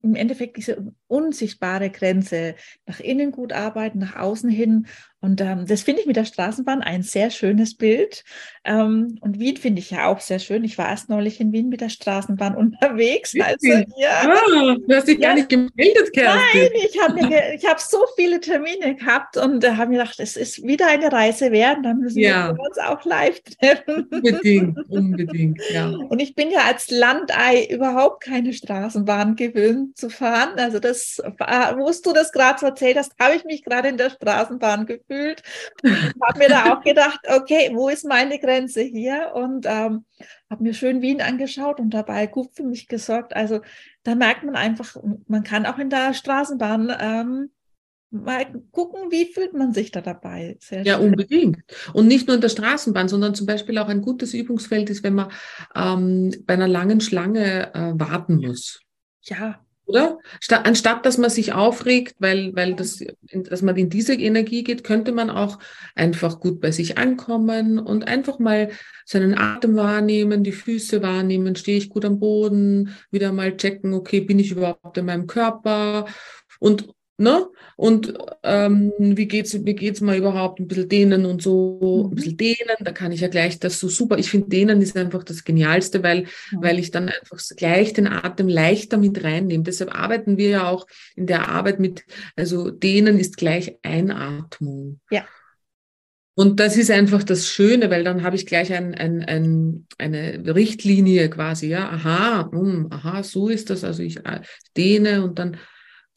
im 0.02 0.14
Endeffekt 0.14 0.56
diese 0.56 0.94
unsichtbare 1.06 1.90
Grenze 1.90 2.54
nach 2.86 3.00
innen 3.00 3.30
gut 3.30 3.52
arbeiten, 3.52 3.98
nach 3.98 4.16
außen 4.16 4.48
hin. 4.48 4.86
Und 5.20 5.40
ähm, 5.40 5.66
das 5.66 5.82
finde 5.82 6.00
ich 6.00 6.06
mit 6.06 6.16
der 6.16 6.24
Straßenbahn 6.24 6.82
ein 6.82 7.02
sehr 7.02 7.30
schönes 7.30 7.76
Bild. 7.76 8.24
Ähm, 8.64 9.18
und 9.20 9.38
Wien 9.38 9.56
finde 9.56 9.80
ich 9.80 9.90
ja 9.90 10.06
auch 10.06 10.20
sehr 10.20 10.38
schön. 10.38 10.64
Ich 10.64 10.78
war 10.78 10.88
erst 10.88 11.08
neulich 11.08 11.40
in 11.40 11.52
Wien 11.52 11.68
mit 11.68 11.80
der 11.80 11.88
Straßenbahn 11.88 12.56
unterwegs. 12.56 13.34
Also, 13.40 13.68
ja. 13.96 14.22
Ah, 14.22 14.76
du 14.86 14.94
hast 14.94 15.08
dich 15.08 15.18
ja. 15.18 15.28
gar 15.28 15.34
nicht 15.34 15.48
gemeldet, 15.48 16.12
Kerstin. 16.12 16.40
Nein, 16.52 16.70
ich 16.74 17.00
habe 17.00 17.20
hab 17.68 17.80
so 17.80 17.98
viele 18.16 18.40
Termine 18.40 18.94
gehabt 18.94 19.36
und 19.36 19.64
äh, 19.64 19.72
habe 19.72 19.90
mir 19.90 19.98
gedacht, 19.98 20.20
es 20.20 20.36
ist 20.36 20.62
wieder 20.62 20.86
eine 20.88 21.10
Reise 21.10 21.50
wert. 21.50 21.78
Dann 21.82 21.98
müssen 21.98 22.18
ja. 22.18 22.54
wir 22.54 22.60
uns 22.60 22.78
auch 22.78 23.04
live 23.04 23.40
treffen. 23.42 24.06
Unbedingt, 24.10 24.78
unbedingt, 24.88 25.60
ja. 25.72 25.88
Und 26.10 26.20
ich 26.20 26.34
bin 26.34 26.50
ja 26.50 26.60
als 26.66 26.90
Landei 26.90 27.66
überhaupt 27.66 28.24
keine 28.24 28.52
Straßenbahn 28.52 29.36
gewöhnt 29.36 29.96
zu 29.96 30.10
fahren. 30.10 30.58
Also 30.58 30.78
das 30.78 30.90
das, 30.90 31.18
äh, 31.18 31.76
wo 31.76 31.90
du 31.90 32.12
das 32.12 32.32
gerade 32.32 32.58
so 32.58 32.66
erzählt 32.66 32.96
hast, 32.96 33.12
habe 33.18 33.34
ich 33.34 33.44
mich 33.44 33.64
gerade 33.64 33.88
in 33.88 33.96
der 33.96 34.10
Straßenbahn 34.10 34.86
gefühlt 34.86 35.09
und 35.10 35.36
habe 36.22 36.38
mir 36.38 36.48
da 36.48 36.72
auch 36.72 36.82
gedacht, 36.82 37.20
okay, 37.28 37.70
wo 37.72 37.88
ist 37.88 38.04
meine 38.04 38.38
Grenze 38.38 38.82
hier? 38.82 39.32
Und 39.34 39.66
ähm, 39.66 40.04
habe 40.48 40.62
mir 40.62 40.74
schön 40.74 41.02
Wien 41.02 41.20
angeschaut 41.20 41.80
und 41.80 41.90
dabei 41.90 42.26
gut 42.26 42.50
für 42.54 42.64
mich 42.64 42.88
gesorgt. 42.88 43.34
Also 43.34 43.60
da 44.02 44.14
merkt 44.14 44.44
man 44.44 44.56
einfach, 44.56 44.96
man 45.26 45.42
kann 45.42 45.66
auch 45.66 45.78
in 45.78 45.90
der 45.90 46.14
Straßenbahn 46.14 46.92
ähm, 47.00 47.50
mal 48.10 48.46
gucken, 48.72 49.10
wie 49.10 49.26
fühlt 49.26 49.54
man 49.54 49.72
sich 49.72 49.90
da 49.90 50.00
dabei. 50.00 50.56
Sehr 50.60 50.82
ja, 50.82 50.96
schön. 50.96 51.10
unbedingt. 51.10 51.58
Und 51.92 52.08
nicht 52.08 52.26
nur 52.26 52.34
in 52.34 52.40
der 52.40 52.48
Straßenbahn, 52.48 53.08
sondern 53.08 53.34
zum 53.34 53.46
Beispiel 53.46 53.78
auch 53.78 53.88
ein 53.88 54.02
gutes 54.02 54.34
Übungsfeld 54.34 54.90
ist, 54.90 55.02
wenn 55.02 55.14
man 55.14 55.30
ähm, 55.74 56.32
bei 56.46 56.54
einer 56.54 56.68
langen 56.68 57.00
Schlange 57.00 57.74
äh, 57.74 57.92
warten 57.94 58.36
muss. 58.36 58.80
Ja, 59.22 59.60
oder? 59.90 60.18
Statt, 60.38 60.66
anstatt 60.66 61.04
dass 61.04 61.18
man 61.18 61.30
sich 61.30 61.52
aufregt, 61.52 62.14
weil, 62.20 62.54
weil 62.54 62.74
das, 62.74 63.04
dass 63.32 63.62
man 63.62 63.76
in 63.76 63.90
diese 63.90 64.14
Energie 64.14 64.62
geht, 64.62 64.84
könnte 64.84 65.10
man 65.10 65.30
auch 65.30 65.58
einfach 65.96 66.38
gut 66.38 66.60
bei 66.60 66.70
sich 66.70 66.96
ankommen 66.96 67.78
und 67.78 68.06
einfach 68.06 68.38
mal 68.38 68.70
seinen 69.04 69.36
Atem 69.36 69.74
wahrnehmen, 69.74 70.44
die 70.44 70.52
Füße 70.52 71.02
wahrnehmen, 71.02 71.56
stehe 71.56 71.78
ich 71.78 71.88
gut 71.88 72.04
am 72.04 72.20
Boden, 72.20 72.94
wieder 73.10 73.32
mal 73.32 73.56
checken, 73.56 73.92
okay, 73.92 74.20
bin 74.20 74.38
ich 74.38 74.52
überhaupt 74.52 74.96
in 74.96 75.06
meinem 75.06 75.26
Körper? 75.26 76.06
Und 76.60 76.88
Ne? 77.20 77.46
Und 77.76 78.14
ähm, 78.42 78.94
wie 78.98 79.28
geht's, 79.28 79.52
wie 79.66 79.74
geht's 79.74 80.00
mal 80.00 80.16
überhaupt 80.16 80.58
ein 80.58 80.66
bisschen 80.66 80.88
dehnen 80.88 81.26
und 81.26 81.42
so, 81.42 82.06
ein 82.06 82.10
mhm. 82.12 82.14
bisschen 82.14 82.36
dehnen, 82.38 82.76
da 82.80 82.92
kann 82.92 83.12
ich 83.12 83.20
ja 83.20 83.28
gleich 83.28 83.58
das 83.58 83.78
so 83.78 83.88
super. 83.88 84.16
Ich 84.16 84.30
finde 84.30 84.48
dehnen 84.48 84.80
ist 84.80 84.96
einfach 84.96 85.22
das 85.22 85.44
Genialste, 85.44 86.02
weil, 86.02 86.28
weil 86.52 86.78
ich 86.78 86.92
dann 86.92 87.10
einfach 87.10 87.38
gleich 87.58 87.92
den 87.92 88.06
Atem 88.06 88.48
leichter 88.48 88.96
mit 88.96 89.22
reinnehme. 89.22 89.64
Deshalb 89.64 89.94
arbeiten 89.94 90.38
wir 90.38 90.48
ja 90.48 90.68
auch 90.70 90.86
in 91.14 91.26
der 91.26 91.50
Arbeit 91.50 91.78
mit, 91.78 92.06
also 92.36 92.70
dehnen 92.70 93.18
ist 93.18 93.36
gleich 93.36 93.76
Einatmung. 93.82 95.00
Ja. 95.10 95.26
Und 96.34 96.58
das 96.58 96.78
ist 96.78 96.90
einfach 96.90 97.22
das 97.22 97.48
Schöne, 97.48 97.90
weil 97.90 98.02
dann 98.02 98.22
habe 98.22 98.36
ich 98.36 98.46
gleich 98.46 98.72
ein, 98.72 98.94
ein, 98.94 99.22
ein, 99.22 99.86
eine 99.98 100.54
Richtlinie 100.54 101.28
quasi, 101.28 101.68
ja, 101.68 101.90
aha, 101.90 102.48
mh, 102.50 102.60
hm, 102.60 102.86
aha, 102.90 103.22
so 103.22 103.50
ist 103.50 103.68
das, 103.68 103.84
also 103.84 104.02
ich 104.02 104.24
äh, 104.24 104.40
dehne 104.74 105.22
und 105.22 105.38
dann 105.38 105.58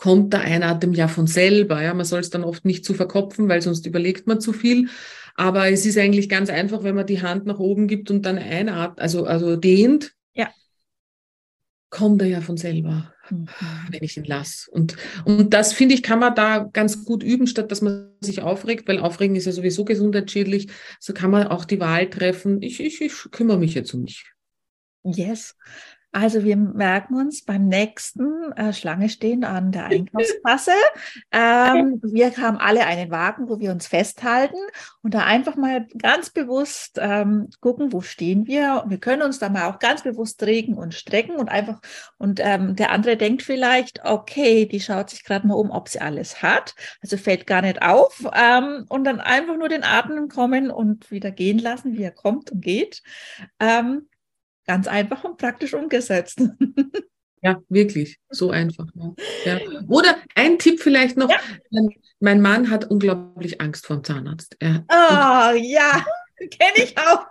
kommt 0.03 0.33
der 0.33 0.41
Einatmen 0.41 0.93
ja 0.93 1.07
von 1.07 1.27
selber. 1.27 1.81
Ja, 1.81 1.93
man 1.93 2.05
soll 2.05 2.19
es 2.19 2.29
dann 2.29 2.43
oft 2.43 2.65
nicht 2.65 2.83
zu 2.83 2.93
verkopfen, 2.93 3.47
weil 3.47 3.61
sonst 3.61 3.85
überlegt 3.85 4.27
man 4.27 4.41
zu 4.41 4.51
viel. 4.51 4.89
Aber 5.35 5.69
es 5.69 5.85
ist 5.85 5.97
eigentlich 5.97 6.27
ganz 6.27 6.49
einfach, 6.49 6.83
wenn 6.83 6.93
man 6.93 7.07
die 7.07 7.21
Hand 7.21 7.45
nach 7.45 7.57
oben 7.57 7.87
gibt 7.87 8.11
und 8.11 8.25
dann 8.25 8.37
einatmet, 8.37 8.99
also, 8.99 9.23
also 9.23 9.55
dehnt, 9.55 10.13
ja. 10.33 10.49
kommt 11.89 12.21
er 12.21 12.27
ja 12.27 12.41
von 12.41 12.57
selber, 12.57 13.13
mhm. 13.29 13.47
wenn 13.91 14.03
ich 14.03 14.17
ihn 14.17 14.25
lasse. 14.25 14.69
Und, 14.71 14.97
und 15.23 15.53
das, 15.53 15.71
finde 15.71 15.95
ich, 15.95 16.03
kann 16.03 16.19
man 16.19 16.35
da 16.35 16.69
ganz 16.73 17.05
gut 17.05 17.23
üben, 17.23 17.47
statt 17.47 17.71
dass 17.71 17.81
man 17.81 18.09
sich 18.19 18.41
aufregt, 18.41 18.89
weil 18.89 18.99
Aufregen 18.99 19.37
ist 19.37 19.45
ja 19.45 19.53
sowieso 19.53 19.85
gesundheitsschädlich. 19.85 20.67
So 20.99 21.13
kann 21.13 21.31
man 21.31 21.47
auch 21.47 21.63
die 21.63 21.79
Wahl 21.79 22.09
treffen, 22.09 22.61
ich, 22.61 22.81
ich, 22.81 22.99
ich 22.99 23.13
kümmere 23.31 23.57
mich 23.57 23.73
jetzt 23.73 23.93
um 23.93 24.01
mich. 24.01 24.25
Yes. 25.05 25.55
Also 26.13 26.43
wir 26.43 26.55
merken 26.55 27.15
uns 27.15 27.43
beim 27.43 27.67
nächsten 27.67 28.51
äh, 28.51 28.71
Schlange 28.71 29.09
stehen 29.09 29.43
an 29.43 29.71
der 29.71 29.85
Einkaufskasse. 29.87 30.71
Ähm, 31.31 31.99
wir 32.03 32.37
haben 32.37 32.57
alle 32.57 32.85
einen 32.85 33.09
Wagen, 33.09 33.49
wo 33.49 33.59
wir 33.59 33.71
uns 33.71 33.87
festhalten 33.87 34.57
und 35.01 35.15
da 35.15 35.25
einfach 35.25 35.55
mal 35.55 35.87
ganz 35.97 36.29
bewusst 36.29 36.99
ähm, 37.01 37.49
gucken, 37.61 37.91
wo 37.91 38.01
stehen 38.01 38.45
wir. 38.45 38.83
Wir 38.87 38.99
können 38.99 39.23
uns 39.23 39.39
da 39.39 39.49
mal 39.49 39.69
auch 39.69 39.79
ganz 39.79 40.03
bewusst 40.03 40.43
regen 40.43 40.75
und 40.75 40.93
strecken 40.93 41.35
und 41.35 41.49
einfach, 41.49 41.81
und 42.19 42.39
ähm, 42.43 42.75
der 42.75 42.91
andere 42.91 43.17
denkt 43.17 43.41
vielleicht, 43.41 44.05
okay, 44.05 44.67
die 44.67 44.81
schaut 44.81 45.09
sich 45.09 45.23
gerade 45.23 45.47
mal 45.47 45.55
um, 45.55 45.71
ob 45.71 45.89
sie 45.89 45.99
alles 45.99 46.43
hat. 46.43 46.75
Also 47.01 47.17
fällt 47.17 47.47
gar 47.47 47.63
nicht 47.63 47.81
auf. 47.81 48.23
Ähm, 48.35 48.85
und 48.87 49.03
dann 49.03 49.19
einfach 49.19 49.57
nur 49.57 49.69
den 49.69 49.83
Atmen 49.83 50.29
kommen 50.29 50.69
und 50.69 51.09
wieder 51.09 51.31
gehen 51.31 51.57
lassen, 51.57 51.97
wie 51.97 52.03
er 52.03 52.11
kommt 52.11 52.51
und 52.51 52.61
geht. 52.61 53.01
Ähm, 53.59 54.07
Ganz 54.65 54.87
einfach 54.87 55.23
und 55.23 55.37
praktisch 55.37 55.73
umgesetzt. 55.73 56.41
Ja, 57.45 57.61
wirklich, 57.67 58.19
so 58.29 58.51
einfach. 58.51 58.85
Ja. 59.43 59.59
Oder 59.89 60.15
ein 60.33 60.57
Tipp 60.59 60.79
vielleicht 60.79 61.17
noch. 61.17 61.29
Ja. 61.29 61.89
Mein 62.21 62.39
Mann 62.39 62.69
hat 62.69 62.89
unglaublich 62.89 63.59
Angst 63.59 63.85
vor 63.85 63.97
dem 63.97 64.05
Zahnarzt. 64.05 64.55
Er, 64.59 64.85
oh, 64.87 65.57
ja, 65.57 66.05
kenne 66.37 66.77
ich 66.77 66.97
auch. 66.97 67.25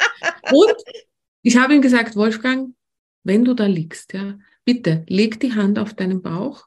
und 0.50 0.76
ich 1.42 1.58
habe 1.58 1.74
ihm 1.74 1.82
gesagt, 1.82 2.16
Wolfgang, 2.16 2.74
wenn 3.22 3.44
du 3.44 3.52
da 3.52 3.66
liegst, 3.66 4.14
ja, 4.14 4.38
bitte 4.64 5.04
leg 5.08 5.38
die 5.40 5.52
Hand 5.52 5.78
auf 5.78 5.92
deinen 5.92 6.22
Bauch 6.22 6.64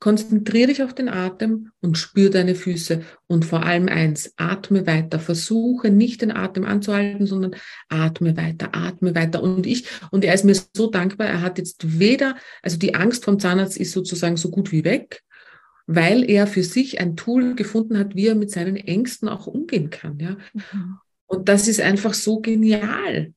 Konzentriere 0.00 0.68
dich 0.68 0.82
auf 0.82 0.94
den 0.94 1.10
Atem 1.10 1.72
und 1.82 1.98
spür 1.98 2.30
deine 2.30 2.54
Füße. 2.54 3.02
Und 3.26 3.44
vor 3.44 3.64
allem 3.64 3.86
eins, 3.86 4.32
atme 4.38 4.86
weiter. 4.86 5.18
Versuche 5.20 5.90
nicht 5.90 6.22
den 6.22 6.32
Atem 6.32 6.64
anzuhalten, 6.64 7.26
sondern 7.26 7.54
atme 7.90 8.34
weiter, 8.34 8.70
atme 8.72 9.14
weiter. 9.14 9.42
Und 9.42 9.66
ich, 9.66 9.84
und 10.10 10.24
er 10.24 10.32
ist 10.32 10.46
mir 10.46 10.56
so 10.74 10.90
dankbar, 10.90 11.26
er 11.26 11.42
hat 11.42 11.58
jetzt 11.58 11.98
weder, 11.98 12.34
also 12.62 12.78
die 12.78 12.94
Angst 12.94 13.26
vom 13.26 13.38
Zahnarzt 13.38 13.76
ist 13.76 13.92
sozusagen 13.92 14.38
so 14.38 14.50
gut 14.50 14.72
wie 14.72 14.84
weg, 14.84 15.22
weil 15.86 16.28
er 16.28 16.46
für 16.46 16.62
sich 16.62 16.98
ein 16.98 17.14
Tool 17.14 17.54
gefunden 17.54 17.98
hat, 17.98 18.16
wie 18.16 18.28
er 18.28 18.34
mit 18.34 18.50
seinen 18.50 18.76
Ängsten 18.76 19.28
auch 19.28 19.46
umgehen 19.46 19.90
kann. 19.90 20.18
Ja. 20.18 20.36
Mhm. 20.54 20.98
Und 21.26 21.48
das 21.50 21.68
ist 21.68 21.80
einfach 21.80 22.14
so 22.14 22.40
genial. 22.40 23.34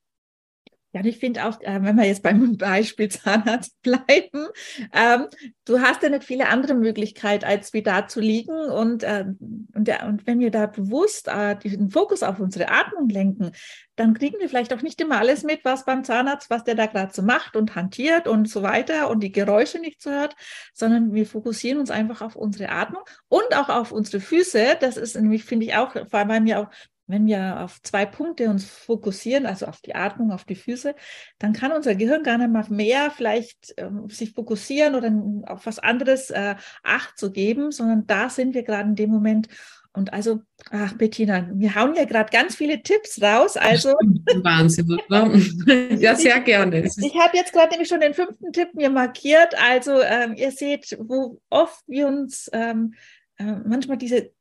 Ja, 0.93 1.01
und 1.01 1.07
ich 1.07 1.17
finde 1.17 1.45
auch, 1.45 1.59
äh, 1.61 1.79
wenn 1.81 1.95
wir 1.95 2.05
jetzt 2.05 2.21
beim 2.21 2.55
Beispiel 2.57 3.09
Zahnarzt 3.09 3.75
bleiben, 3.81 4.47
ähm, 4.93 5.27
du 5.65 5.81
hast 5.81 6.03
ja 6.03 6.09
nicht 6.09 6.23
viele 6.23 6.47
andere 6.49 6.75
Möglichkeiten, 6.75 7.45
als 7.45 7.73
wie 7.73 7.81
da 7.81 8.07
zu 8.07 8.19
liegen. 8.19 8.53
Und, 8.53 9.01
äh, 9.01 9.25
und, 9.73 9.87
der, 9.87 10.05
und 10.05 10.27
wenn 10.27 10.39
wir 10.39 10.51
da 10.51 10.67
bewusst 10.67 11.27
äh, 11.27 11.55
den 11.55 11.89
Fokus 11.89 12.21
auf 12.21 12.39
unsere 12.39 12.69
Atmung 12.69 13.09
lenken, 13.09 13.51
dann 13.95 14.13
kriegen 14.13 14.39
wir 14.39 14.49
vielleicht 14.49 14.73
auch 14.73 14.83
nicht 14.83 15.01
immer 15.01 15.17
alles 15.17 15.43
mit, 15.43 15.65
was 15.65 15.85
beim 15.85 16.03
Zahnarzt, 16.03 16.49
was 16.51 16.63
der 16.63 16.75
da 16.75 16.85
gerade 16.85 17.13
so 17.13 17.23
macht 17.23 17.55
und 17.55 17.75
hantiert 17.75 18.27
und 18.27 18.47
so 18.47 18.61
weiter 18.61 19.09
und 19.09 19.21
die 19.21 19.31
Geräusche 19.31 19.79
nicht 19.79 20.01
so 20.01 20.11
hört, 20.11 20.35
sondern 20.73 21.13
wir 21.13 21.25
fokussieren 21.25 21.79
uns 21.79 21.91
einfach 21.91 22.21
auf 22.21 22.35
unsere 22.35 22.69
Atmung 22.69 23.03
und 23.29 23.55
auch 23.55 23.69
auf 23.69 23.91
unsere 23.91 24.19
Füße. 24.19 24.77
Das 24.79 24.97
ist 24.97 25.15
nämlich, 25.15 25.43
finde 25.43 25.65
ich 25.65 25.75
auch, 25.75 25.93
vor 25.93 26.19
allem, 26.19 26.29
weil 26.29 26.45
wir 26.45 26.59
auch 26.59 26.67
wenn 27.07 27.25
wir 27.27 27.61
auf 27.61 27.81
zwei 27.81 28.05
Punkte 28.05 28.49
uns 28.49 28.65
fokussieren, 28.65 29.45
also 29.45 29.65
auf 29.65 29.81
die 29.81 29.95
Atmung, 29.95 30.31
auf 30.31 30.45
die 30.45 30.55
Füße, 30.55 30.95
dann 31.37 31.53
kann 31.53 31.71
unser 31.71 31.95
Gehirn 31.95 32.23
gar 32.23 32.37
nicht 32.37 32.51
mal 32.51 32.65
mehr 32.69 33.11
vielleicht 33.11 33.73
ähm, 33.77 34.09
sich 34.09 34.31
fokussieren 34.31 34.95
oder 34.95 35.11
auf 35.51 35.65
was 35.65 35.79
anderes 35.79 36.29
äh, 36.29 36.55
Acht 36.83 37.17
zu 37.17 37.31
geben, 37.31 37.71
sondern 37.71 38.07
da 38.07 38.29
sind 38.29 38.53
wir 38.53 38.63
gerade 38.63 38.89
in 38.89 38.95
dem 38.95 39.09
Moment. 39.09 39.47
Und 39.95 40.11
also, 40.11 40.41
ach 40.71 40.93
Bettina, 40.93 41.47
wir 41.53 41.75
hauen 41.75 41.93
ja 41.95 42.05
gerade 42.05 42.31
ganz 42.31 42.55
viele 42.55 42.81
Tipps 42.81 43.21
raus. 43.21 43.57
Also 43.57 43.89
Wahnsinn, 44.43 44.99
ja, 45.99 46.15
sehr 46.15 46.39
gerne. 46.39 46.83
Ich, 46.83 46.97
ich 46.97 47.15
habe 47.15 47.37
jetzt 47.37 47.53
gerade 47.53 47.69
nämlich 47.69 47.89
schon 47.89 47.99
den 47.99 48.15
fünften 48.15 48.51
Tipp 48.51 48.73
mir 48.73 48.89
markiert. 48.89 49.53
Also 49.61 50.01
ähm, 50.01 50.33
ihr 50.35 50.51
seht, 50.51 50.97
wo 50.99 51.39
oft 51.51 51.83
wir 51.85 52.07
uns 52.07 52.49
ähm, 52.53 52.95
äh, 52.95 52.97
manchmal 53.39 53.97
diese 53.97 54.31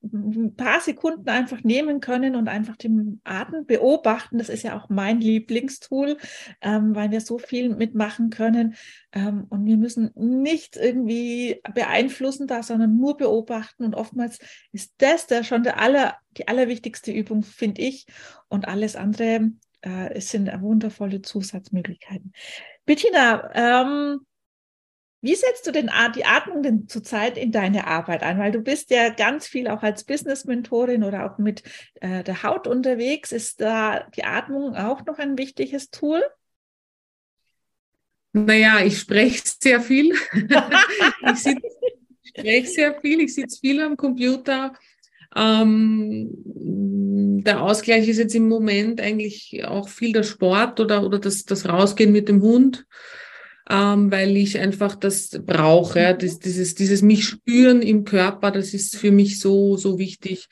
paar 0.56 0.80
Sekunden 0.80 1.28
einfach 1.28 1.62
nehmen 1.64 2.00
können 2.00 2.36
und 2.36 2.48
einfach 2.48 2.76
den 2.76 3.20
Atem 3.24 3.64
beobachten. 3.64 4.38
Das 4.38 4.48
ist 4.48 4.62
ja 4.62 4.78
auch 4.78 4.88
mein 4.90 5.20
Lieblingstool, 5.20 6.18
ähm, 6.60 6.94
weil 6.94 7.10
wir 7.10 7.20
so 7.20 7.38
viel 7.38 7.74
mitmachen 7.74 8.30
können. 8.30 8.74
Ähm, 9.12 9.46
und 9.48 9.64
wir 9.64 9.78
müssen 9.78 10.10
nichts 10.14 10.76
irgendwie 10.76 11.60
beeinflussen 11.74 12.46
da, 12.46 12.62
sondern 12.62 12.96
nur 12.96 13.16
beobachten. 13.16 13.84
Und 13.84 13.94
oftmals 13.94 14.38
ist 14.72 14.92
das 14.98 15.26
da 15.26 15.42
schon 15.42 15.62
der 15.62 15.80
aller, 15.80 16.16
die 16.36 16.48
allerwichtigste 16.48 17.12
Übung, 17.12 17.42
finde 17.42 17.80
ich. 17.80 18.06
Und 18.48 18.68
alles 18.68 18.94
andere 18.94 19.52
äh, 19.80 20.20
sind 20.20 20.50
wundervolle 20.60 21.22
Zusatzmöglichkeiten. 21.22 22.32
Bettina, 22.84 23.50
ähm, 23.54 24.20
Wie 25.24 25.36
setzt 25.36 25.68
du 25.68 25.70
denn 25.70 25.88
die 26.16 26.24
Atmung 26.24 26.64
denn 26.64 26.88
zurzeit 26.88 27.38
in 27.38 27.52
deine 27.52 27.86
Arbeit 27.86 28.24
ein? 28.24 28.40
Weil 28.40 28.50
du 28.50 28.58
bist 28.58 28.90
ja 28.90 29.08
ganz 29.08 29.46
viel 29.46 29.68
auch 29.68 29.84
als 29.84 30.02
Business-Mentorin 30.02 31.04
oder 31.04 31.30
auch 31.30 31.38
mit 31.38 31.62
äh, 32.00 32.24
der 32.24 32.42
Haut 32.42 32.66
unterwegs. 32.66 33.30
Ist 33.30 33.60
da 33.60 34.00
die 34.16 34.24
Atmung 34.24 34.74
auch 34.74 35.06
noch 35.06 35.18
ein 35.18 35.38
wichtiges 35.38 35.90
Tool? 35.90 36.24
Naja, 38.32 38.80
ich 38.84 38.98
spreche 38.98 39.42
sehr 39.44 39.80
viel. 39.80 40.12
ich 40.12 41.58
spreche 42.24 42.66
sehr 42.66 43.00
viel, 43.00 43.20
ich 43.20 43.32
sitze 43.32 43.60
viel 43.60 43.80
am 43.80 43.96
Computer. 43.96 44.74
Ähm, 45.36 46.30
der 47.44 47.62
Ausgleich 47.62 48.08
ist 48.08 48.18
jetzt 48.18 48.34
im 48.34 48.48
Moment 48.48 49.00
eigentlich 49.00 49.64
auch 49.64 49.88
viel 49.88 50.12
der 50.12 50.24
Sport 50.24 50.80
oder, 50.80 51.04
oder 51.04 51.20
das, 51.20 51.44
das 51.44 51.68
Rausgehen 51.68 52.10
mit 52.10 52.28
dem 52.28 52.42
Hund, 52.42 52.86
ähm, 53.72 54.12
weil 54.12 54.36
ich 54.36 54.58
einfach 54.58 54.94
das 54.94 55.30
brauche. 55.46 55.98
Ja, 55.98 56.12
das, 56.12 56.38
dieses, 56.38 56.74
dieses 56.74 57.00
mich 57.00 57.24
spüren 57.24 57.80
im 57.80 58.04
Körper, 58.04 58.50
das 58.50 58.74
ist 58.74 58.96
für 58.96 59.10
mich 59.10 59.40
so, 59.40 59.78
so 59.78 59.98
wichtig. 59.98 60.48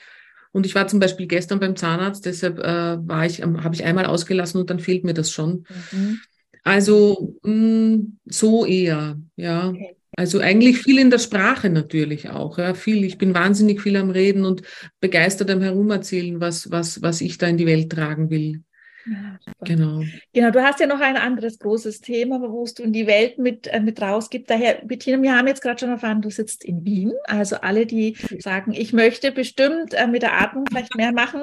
Und 0.53 0.65
ich 0.65 0.75
war 0.75 0.89
zum 0.89 1.01
Beispiel 1.01 1.27
gestern 1.27 1.61
beim 1.61 1.77
Zahnarzt, 1.77 2.25
deshalb 2.25 2.59
äh, 2.59 2.97
war 3.07 3.27
ich, 3.27 3.43
habe 3.43 3.75
ich 3.75 3.85
einmal 3.85 4.07
ausgelassen 4.07 4.61
und 4.61 4.71
dann 4.71 4.81
fehlt 4.81 5.05
mir 5.05 5.13
das 5.13 5.31
schon. 5.31 5.67
Mhm. 5.93 6.21
Also 6.65 7.37
mh, 7.43 7.53
mm, 7.53 8.19
so 8.25 8.65
eher, 8.65 9.19
ja. 9.37 9.69
Okay. 9.69 9.97
Also 10.17 10.41
eigentlich 10.41 10.79
viel 10.79 10.99
in 10.99 11.11
der 11.11 11.21
Sprache 11.21 11.71
natürlich 11.71 12.31
auch, 12.31 12.59
ja, 12.59 12.75
viel. 12.75 13.05
Ich 13.05 13.17
bin 13.17 13.33
wahnsinnig 13.33 13.81
viel 13.81 13.97
am 13.97 14.11
Reden 14.11 14.45
und 14.45 14.63
begeistert 14.99 15.51
am 15.51 15.61
Herumerzählen, 15.61 16.41
was, 16.41 16.71
was, 16.71 17.01
was 17.01 17.21
ich 17.21 17.39
da 17.39 17.47
in 17.47 17.59
die 17.59 17.67
Welt 17.67 17.93
tragen 17.93 18.29
will. 18.29 18.63
Ja, 19.07 19.39
genau. 19.65 20.03
Genau, 20.33 20.51
du 20.51 20.63
hast 20.63 20.81
ja 20.81 20.87
noch 20.87 21.01
ein 21.01 21.17
anderes 21.17 21.59
großes 21.59 22.01
Thema, 22.01 22.41
wo 22.41 22.65
du 22.65 22.83
in 22.83 22.93
die 22.93 23.07
Welt 23.07 23.39
mit, 23.39 23.67
äh, 23.67 23.81
mit 23.81 24.01
rausgibst. 24.01 24.51
Daher, 24.51 24.83
Bettina, 24.85 25.21
wir 25.23 25.37
haben 25.37 25.49
jetzt 25.49 25.63
gerade 25.63 25.79
schon 25.79 25.89
erfahren, 25.89 26.23
du 26.23 26.31
sitzt 26.31 26.65
in 26.65 26.85
Wien. 26.85 27.13
Also 27.25 27.57
alle, 27.57 27.87
die 27.87 28.17
sagen, 28.39 28.73
ich 28.73 28.93
möchte 28.93 29.33
bestimmt 29.33 29.95
äh, 29.95 30.07
mit 30.07 30.23
der 30.23 30.41
Atmung 30.41 30.65
vielleicht 30.69 30.95
mehr 30.97 31.13
machen, 31.13 31.43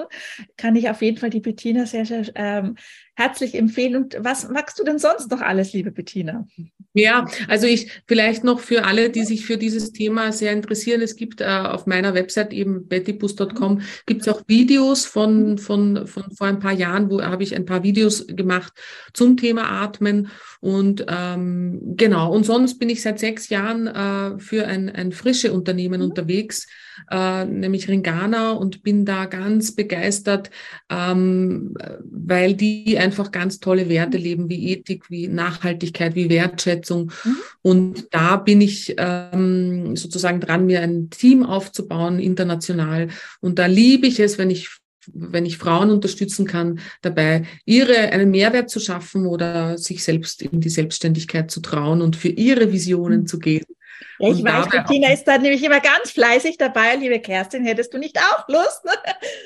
kann 0.55 0.75
ich 0.75 0.89
auf 0.89 1.01
jeden 1.01 1.17
Fall 1.17 1.29
die 1.29 1.39
Bettina 1.39 1.85
sehr, 1.85 2.05
sehr 2.05 2.25
ähm, 2.35 2.75
herzlich 3.17 3.55
empfehlen. 3.55 3.95
Und 3.95 4.17
was 4.19 4.47
magst 4.47 4.77
du 4.77 4.83
denn 4.83 4.99
sonst 4.99 5.31
noch 5.31 5.41
alles, 5.41 5.73
liebe 5.73 5.91
Bettina? 5.91 6.47
Ja, 6.93 7.27
also 7.47 7.65
ich 7.65 7.91
vielleicht 8.05 8.43
noch 8.43 8.59
für 8.59 8.85
alle, 8.85 9.09
die 9.09 9.23
sich 9.23 9.43
für 9.43 9.57
dieses 9.57 9.91
Thema 9.91 10.31
sehr 10.31 10.53
interessieren, 10.53 11.01
es 11.01 11.15
gibt 11.15 11.41
äh, 11.41 11.45
auf 11.45 11.87
meiner 11.87 12.13
Website 12.13 12.53
eben 12.53 12.87
bettybus.com 12.87 13.81
gibt 14.05 14.21
es 14.21 14.27
auch 14.27 14.43
Videos 14.47 15.05
von, 15.07 15.57
von, 15.57 16.05
von 16.05 16.31
vor 16.31 16.45
ein 16.45 16.59
paar 16.59 16.73
Jahren, 16.73 17.09
wo 17.09 17.21
habe 17.21 17.41
ich 17.41 17.55
ein 17.55 17.65
paar 17.65 17.81
Videos 17.81 18.27
gemacht 18.27 18.71
zum 19.13 19.35
Thema 19.35 19.67
Atmen 19.81 20.29
und 20.59 21.05
ähm, 21.07 21.95
genau, 21.97 22.31
und 22.31 22.45
sonst 22.45 22.77
bin 22.77 22.89
ich 22.89 23.01
seit 23.01 23.17
sechs 23.17 23.49
Jahren 23.49 23.87
äh, 23.87 24.39
für 24.39 24.67
ein, 24.67 24.89
ein 24.89 25.11
frische 25.11 25.53
Unternehmen 25.53 26.01
mhm. 26.01 26.09
unterwegs, 26.09 26.67
äh, 27.09 27.45
nämlich 27.45 27.87
Ringana 27.87 28.51
und 28.51 28.83
bin 28.83 29.05
da 29.05 29.25
ganz 29.25 29.73
begeistert, 29.73 30.49
ähm, 30.89 31.75
weil 32.03 32.53
die 32.53 32.97
einfach 32.97 33.31
ganz 33.31 33.59
tolle 33.59 33.89
Werte 33.89 34.17
leben, 34.17 34.49
wie 34.49 34.71
Ethik, 34.71 35.09
wie 35.09 35.27
Nachhaltigkeit, 35.27 36.15
wie 36.15 36.29
Wertschätzung. 36.29 37.11
Mhm. 37.23 37.37
Und 37.61 38.07
da 38.11 38.37
bin 38.37 38.61
ich 38.61 38.95
ähm, 38.97 39.95
sozusagen 39.95 40.39
dran, 40.39 40.65
mir 40.65 40.81
ein 40.81 41.09
Team 41.09 41.43
aufzubauen, 41.43 42.19
international. 42.19 43.09
Und 43.39 43.59
da 43.59 43.65
liebe 43.65 44.07
ich 44.07 44.19
es, 44.19 44.37
wenn 44.37 44.49
ich 44.49 44.69
wenn 45.13 45.45
ich 45.45 45.57
Frauen 45.57 45.89
unterstützen 45.89 46.45
kann, 46.45 46.79
dabei 47.01 47.43
ihre 47.65 47.95
einen 47.95 48.31
Mehrwert 48.31 48.69
zu 48.69 48.79
schaffen 48.79 49.25
oder 49.25 49.77
sich 49.77 50.03
selbst 50.03 50.41
in 50.41 50.59
die 50.59 50.69
Selbstständigkeit 50.69 51.49
zu 51.49 51.61
trauen 51.61 52.01
und 52.01 52.15
für 52.15 52.29
ihre 52.29 52.71
Visionen 52.71 53.21
mhm. 53.21 53.27
zu 53.27 53.39
gehen. 53.39 53.65
Ja, 54.19 54.29
ich 54.29 54.39
und 54.39 54.45
weiß, 54.45 54.69
Bettina 54.69 55.11
ist 55.11 55.25
da 55.25 55.37
nämlich 55.37 55.63
immer 55.63 55.79
ganz 55.79 56.11
fleißig 56.11 56.57
dabei. 56.57 56.95
Liebe 56.95 57.19
Kerstin, 57.19 57.63
hättest 57.63 57.93
du 57.93 57.97
nicht 57.97 58.17
auch 58.17 58.47
Lust? 58.47 58.83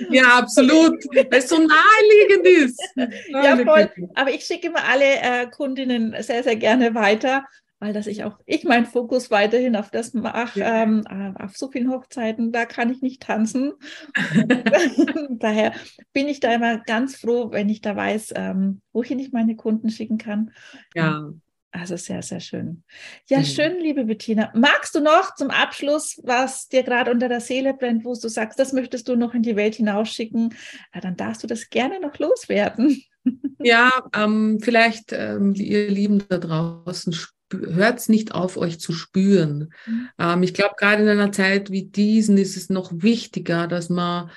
Ja, 0.09 0.39
absolut, 0.39 1.03
weil 1.13 1.27
es 1.31 1.49
so 1.49 1.57
naheliegend 1.57 2.47
ist. 2.47 2.81
ja, 3.29 3.57
voll. 3.57 3.91
Aber 4.15 4.31
ich 4.31 4.45
schicke 4.45 4.67
immer 4.67 4.83
alle 4.83 5.05
äh, 5.05 5.47
Kundinnen 5.47 6.15
sehr, 6.21 6.43
sehr 6.43 6.55
gerne 6.55 6.95
weiter 6.95 7.43
weil 7.81 7.93
dass 7.93 8.05
ich 8.05 8.23
auch 8.23 8.37
ich 8.45 8.63
meinen 8.63 8.85
Fokus 8.85 9.31
weiterhin 9.31 9.75
auf 9.75 9.89
das 9.89 10.13
mache, 10.13 10.61
ähm, 10.61 11.03
äh, 11.09 11.43
auf 11.43 11.57
so 11.57 11.69
vielen 11.69 11.89
Hochzeiten, 11.89 12.51
da 12.51 12.65
kann 12.65 12.91
ich 12.91 13.01
nicht 13.01 13.23
tanzen. 13.23 13.73
Daher 15.31 15.73
bin 16.13 16.27
ich 16.27 16.39
da 16.39 16.53
immer 16.53 16.77
ganz 16.77 17.15
froh, 17.15 17.51
wenn 17.51 17.69
ich 17.69 17.81
da 17.81 17.95
weiß, 17.95 18.33
ähm, 18.35 18.81
wohin 18.93 19.17
ich 19.17 19.31
meine 19.31 19.55
Kunden 19.55 19.89
schicken 19.89 20.19
kann. 20.19 20.51
Ja. 20.93 21.31
Also 21.71 21.95
sehr, 21.95 22.21
sehr 22.21 22.41
schön. 22.41 22.83
Ja, 23.29 23.39
mhm. 23.39 23.45
schön, 23.45 23.79
liebe 23.79 24.03
Bettina. 24.03 24.51
Magst 24.53 24.93
du 24.93 24.99
noch 24.99 25.35
zum 25.35 25.49
Abschluss, 25.49 26.19
was 26.23 26.67
dir 26.67 26.83
gerade 26.83 27.11
unter 27.11 27.29
der 27.29 27.39
Seele 27.39 27.73
brennt, 27.73 28.03
wo 28.03 28.13
du 28.13 28.27
sagst, 28.27 28.59
das 28.59 28.73
möchtest 28.73 29.07
du 29.07 29.15
noch 29.15 29.33
in 29.33 29.41
die 29.41 29.55
Welt 29.55 29.75
hinausschicken? 29.75 30.53
Ja, 30.93 30.99
dann 30.99 31.15
darfst 31.15 31.43
du 31.43 31.47
das 31.47 31.69
gerne 31.69 31.99
noch 31.99 32.17
loswerden. 32.19 33.01
Ja, 33.63 33.91
ähm, 34.15 34.59
vielleicht, 34.63 35.13
ähm, 35.13 35.53
ihr 35.53 35.91
Lieben 35.91 36.23
da 36.27 36.39
draußen, 36.39 37.15
hört 37.51 37.99
es 37.99 38.09
nicht 38.09 38.33
auf, 38.33 38.57
euch 38.57 38.79
zu 38.79 38.93
spüren. 38.93 39.71
Mhm. 39.85 40.09
Ähm, 40.17 40.41
ich 40.41 40.55
glaube, 40.55 40.73
gerade 40.75 41.03
in 41.03 41.09
einer 41.09 41.31
Zeit 41.31 41.69
wie 41.69 41.83
diesen 41.83 42.39
ist 42.39 42.57
es 42.57 42.71
noch 42.71 42.91
wichtiger, 42.91 43.67
dass 43.67 43.89
man 43.89 44.31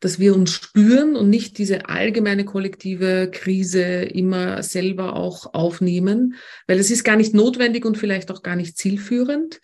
dass 0.00 0.18
wir 0.18 0.34
uns 0.34 0.52
spüren 0.52 1.16
und 1.16 1.30
nicht 1.30 1.58
diese 1.58 1.88
allgemeine 1.88 2.44
kollektive 2.44 3.30
Krise 3.32 3.82
immer 3.82 4.62
selber 4.62 5.16
auch 5.16 5.54
aufnehmen, 5.54 6.34
weil 6.66 6.78
es 6.78 6.90
ist 6.90 7.04
gar 7.04 7.16
nicht 7.16 7.34
notwendig 7.34 7.84
und 7.84 7.96
vielleicht 7.96 8.30
auch 8.30 8.42
gar 8.42 8.56
nicht 8.56 8.76
zielführend, 8.76 9.60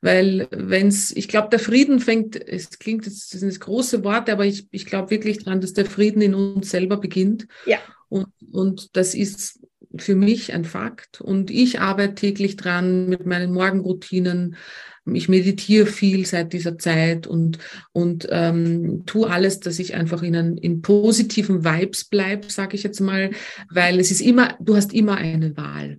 weil 0.00 0.48
wenn 0.50 0.88
es, 0.88 1.14
ich 1.14 1.28
glaube, 1.28 1.48
der 1.50 1.60
Frieden 1.60 2.00
fängt, 2.00 2.36
es 2.36 2.78
klingt, 2.78 3.06
das 3.06 3.28
sind 3.28 3.60
große 3.60 4.02
Worte, 4.02 4.32
aber 4.32 4.46
ich, 4.46 4.66
ich 4.72 4.86
glaube 4.86 5.10
wirklich 5.10 5.44
dran, 5.44 5.60
dass 5.60 5.74
der 5.74 5.86
Frieden 5.86 6.22
in 6.22 6.34
uns 6.34 6.70
selber 6.70 6.96
beginnt. 6.96 7.46
Ja. 7.66 7.78
Und, 8.08 8.26
und 8.50 8.96
das 8.96 9.14
ist 9.14 9.60
für 9.96 10.16
mich 10.16 10.52
ein 10.52 10.64
Fakt. 10.64 11.20
Und 11.20 11.50
ich 11.50 11.80
arbeite 11.80 12.14
täglich 12.14 12.56
dran 12.56 13.08
mit 13.08 13.26
meinen 13.26 13.52
Morgenroutinen. 13.52 14.56
Ich 15.04 15.28
meditiere 15.28 15.86
viel 15.86 16.26
seit 16.26 16.52
dieser 16.52 16.78
Zeit 16.78 17.26
und, 17.26 17.58
und 17.92 18.28
ähm, 18.30 19.04
tue 19.04 19.28
alles, 19.28 19.60
dass 19.60 19.78
ich 19.78 19.94
einfach 19.94 20.22
in, 20.22 20.34
in 20.58 20.80
positiven 20.80 21.64
Vibes 21.64 22.04
bleibe, 22.04 22.50
sage 22.50 22.76
ich 22.76 22.82
jetzt 22.82 23.00
mal, 23.00 23.30
weil 23.68 23.98
es 23.98 24.10
ist 24.10 24.20
immer, 24.20 24.56
du 24.60 24.76
hast 24.76 24.92
immer 24.92 25.16
eine 25.16 25.56
Wahl. 25.56 25.98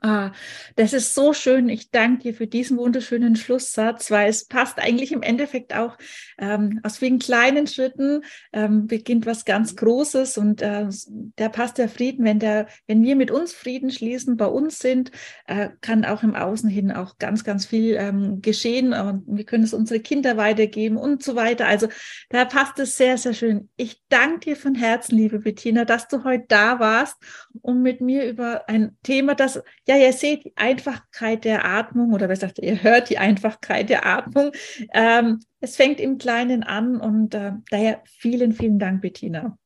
Ah, 0.00 0.30
das 0.76 0.92
ist 0.92 1.12
so 1.12 1.32
schön. 1.32 1.68
Ich 1.68 1.90
danke 1.90 2.22
dir 2.22 2.34
für 2.34 2.46
diesen 2.46 2.78
wunderschönen 2.78 3.34
Schlusssatz, 3.34 4.12
weil 4.12 4.28
es 4.28 4.46
passt 4.46 4.78
eigentlich 4.78 5.10
im 5.10 5.22
Endeffekt 5.22 5.74
auch 5.74 5.98
ähm, 6.38 6.78
aus 6.84 6.98
vielen 6.98 7.18
kleinen 7.18 7.66
Schritten 7.66 8.22
ähm, 8.52 8.86
beginnt 8.86 9.26
was 9.26 9.44
ganz 9.44 9.74
Großes 9.74 10.38
und 10.38 10.62
äh, 10.62 10.86
der 11.08 11.48
passt 11.48 11.78
der 11.78 11.88
Frieden, 11.88 12.24
wenn 12.24 12.38
der, 12.38 12.68
wenn 12.86 13.02
wir 13.02 13.16
mit 13.16 13.32
uns 13.32 13.52
Frieden 13.52 13.90
schließen, 13.90 14.36
bei 14.36 14.46
uns 14.46 14.78
sind, 14.78 15.10
äh, 15.48 15.70
kann 15.80 16.04
auch 16.04 16.22
im 16.22 16.36
Außen 16.36 16.70
hin 16.70 16.92
auch 16.92 17.18
ganz, 17.18 17.42
ganz 17.42 17.66
viel 17.66 17.96
ähm, 17.98 18.40
geschehen 18.40 18.92
und 18.92 19.24
wir 19.26 19.44
können 19.44 19.64
es 19.64 19.74
unsere 19.74 19.98
Kinder 19.98 20.36
weitergeben 20.36 20.96
und 20.96 21.24
so 21.24 21.34
weiter. 21.34 21.66
Also 21.66 21.88
da 22.30 22.44
passt 22.44 22.78
es 22.78 22.96
sehr, 22.96 23.18
sehr 23.18 23.34
schön. 23.34 23.68
Ich 23.76 24.00
danke 24.10 24.50
dir 24.50 24.56
von 24.56 24.76
Herzen, 24.76 25.16
liebe 25.16 25.40
Bettina, 25.40 25.84
dass 25.84 26.06
du 26.06 26.22
heute 26.22 26.44
da 26.46 26.78
warst, 26.78 27.16
um 27.62 27.82
mit 27.82 28.00
mir 28.00 28.28
über 28.28 28.68
ein 28.68 28.96
Thema, 29.02 29.34
das 29.34 29.60
ja, 29.88 29.96
ihr 29.96 30.12
seht 30.12 30.44
die 30.44 30.52
Einfachkeit 30.56 31.44
der 31.44 31.64
Atmung 31.64 32.12
oder 32.12 32.28
besser 32.28 32.48
gesagt, 32.48 32.58
ihr 32.58 32.82
hört 32.82 33.08
die 33.08 33.16
Einfachkeit 33.18 33.88
der 33.88 34.04
Atmung. 34.04 34.52
Ähm, 34.92 35.40
es 35.60 35.76
fängt 35.76 35.98
im 35.98 36.18
Kleinen 36.18 36.62
an 36.62 37.00
und 37.00 37.34
äh, 37.34 37.52
daher 37.70 38.02
vielen, 38.04 38.52
vielen 38.52 38.78
Dank, 38.78 39.00
Bettina. 39.00 39.56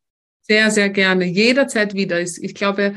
Sehr, 0.43 0.71
sehr 0.71 0.91
gerne. 0.91 1.25
Jederzeit 1.25 1.95
wieder. 1.95 2.21
Ich 2.21 2.55
glaube, 2.55 2.95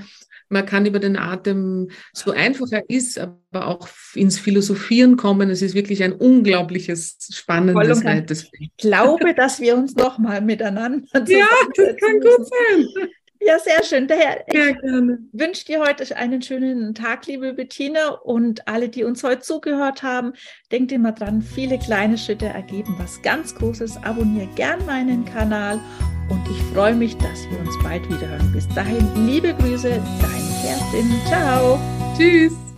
man 0.50 0.68
kann 0.68 0.86
über 0.86 1.00
den 1.00 1.18
Atem, 1.18 1.90
so 2.14 2.32
einfach 2.32 2.68
er 2.72 2.88
ist, 2.90 3.18
aber 3.18 3.68
auch 3.68 3.88
ins 4.14 4.38
Philosophieren 4.38 5.18
kommen. 5.18 5.50
Es 5.50 5.64
ist 5.64 5.74
wirklich 5.74 6.04
ein 6.04 6.14
unglaubliches, 6.14 7.18
spannendes, 7.34 8.04
weites 8.04 8.52
Ich 8.60 8.72
glaube, 8.78 9.34
dass 9.34 9.60
wir 9.60 9.76
uns 9.76 9.96
nochmal 9.96 10.42
miteinander. 10.42 11.08
Ja, 11.14 11.48
das 11.76 11.96
kann 11.98 12.20
gut 12.20 12.48
sein. 12.48 13.10
Ja, 13.40 13.60
sehr 13.60 13.84
schön. 13.84 14.08
Daher 14.08 14.46
ja, 14.52 14.74
wünsche 15.32 15.66
dir 15.66 15.82
heute 15.82 16.16
einen 16.16 16.42
schönen 16.42 16.96
Tag, 16.96 17.28
liebe 17.28 17.54
Bettina, 17.54 18.10
und 18.10 18.68
alle, 18.68 18.90
die 18.90 19.04
uns 19.04 19.24
heute 19.24 19.42
zugehört 19.42 20.04
haben. 20.04 20.34
Denkt 20.72 20.92
immer 20.92 21.12
dran, 21.12 21.42
viele 21.42 21.78
kleine 21.78 22.18
Schritte 22.18 22.48
ergeben 22.48 22.96
was 22.98 23.22
ganz 23.22 23.54
Großes. 23.56 23.98
Abonniere 24.04 24.48
gern 24.56 24.86
meinen 24.86 25.26
Kanal 25.26 25.80
und 26.30 26.42
ich 26.50 26.62
freue 26.74 26.96
mich, 26.96 27.16
dass 27.18 27.50
wir 27.50 27.60
uns 27.60 27.78
bald 27.84 28.08
wieder 28.10 28.28
hören. 28.28 28.52
Bis 28.52 28.68
dahin, 28.70 29.08
liebe 29.28 29.54
Grüße, 29.54 29.90
deine 29.90 30.56
Kerstin. 30.64 31.12
Ciao. 31.28 31.80
Tschüss. 32.18 32.65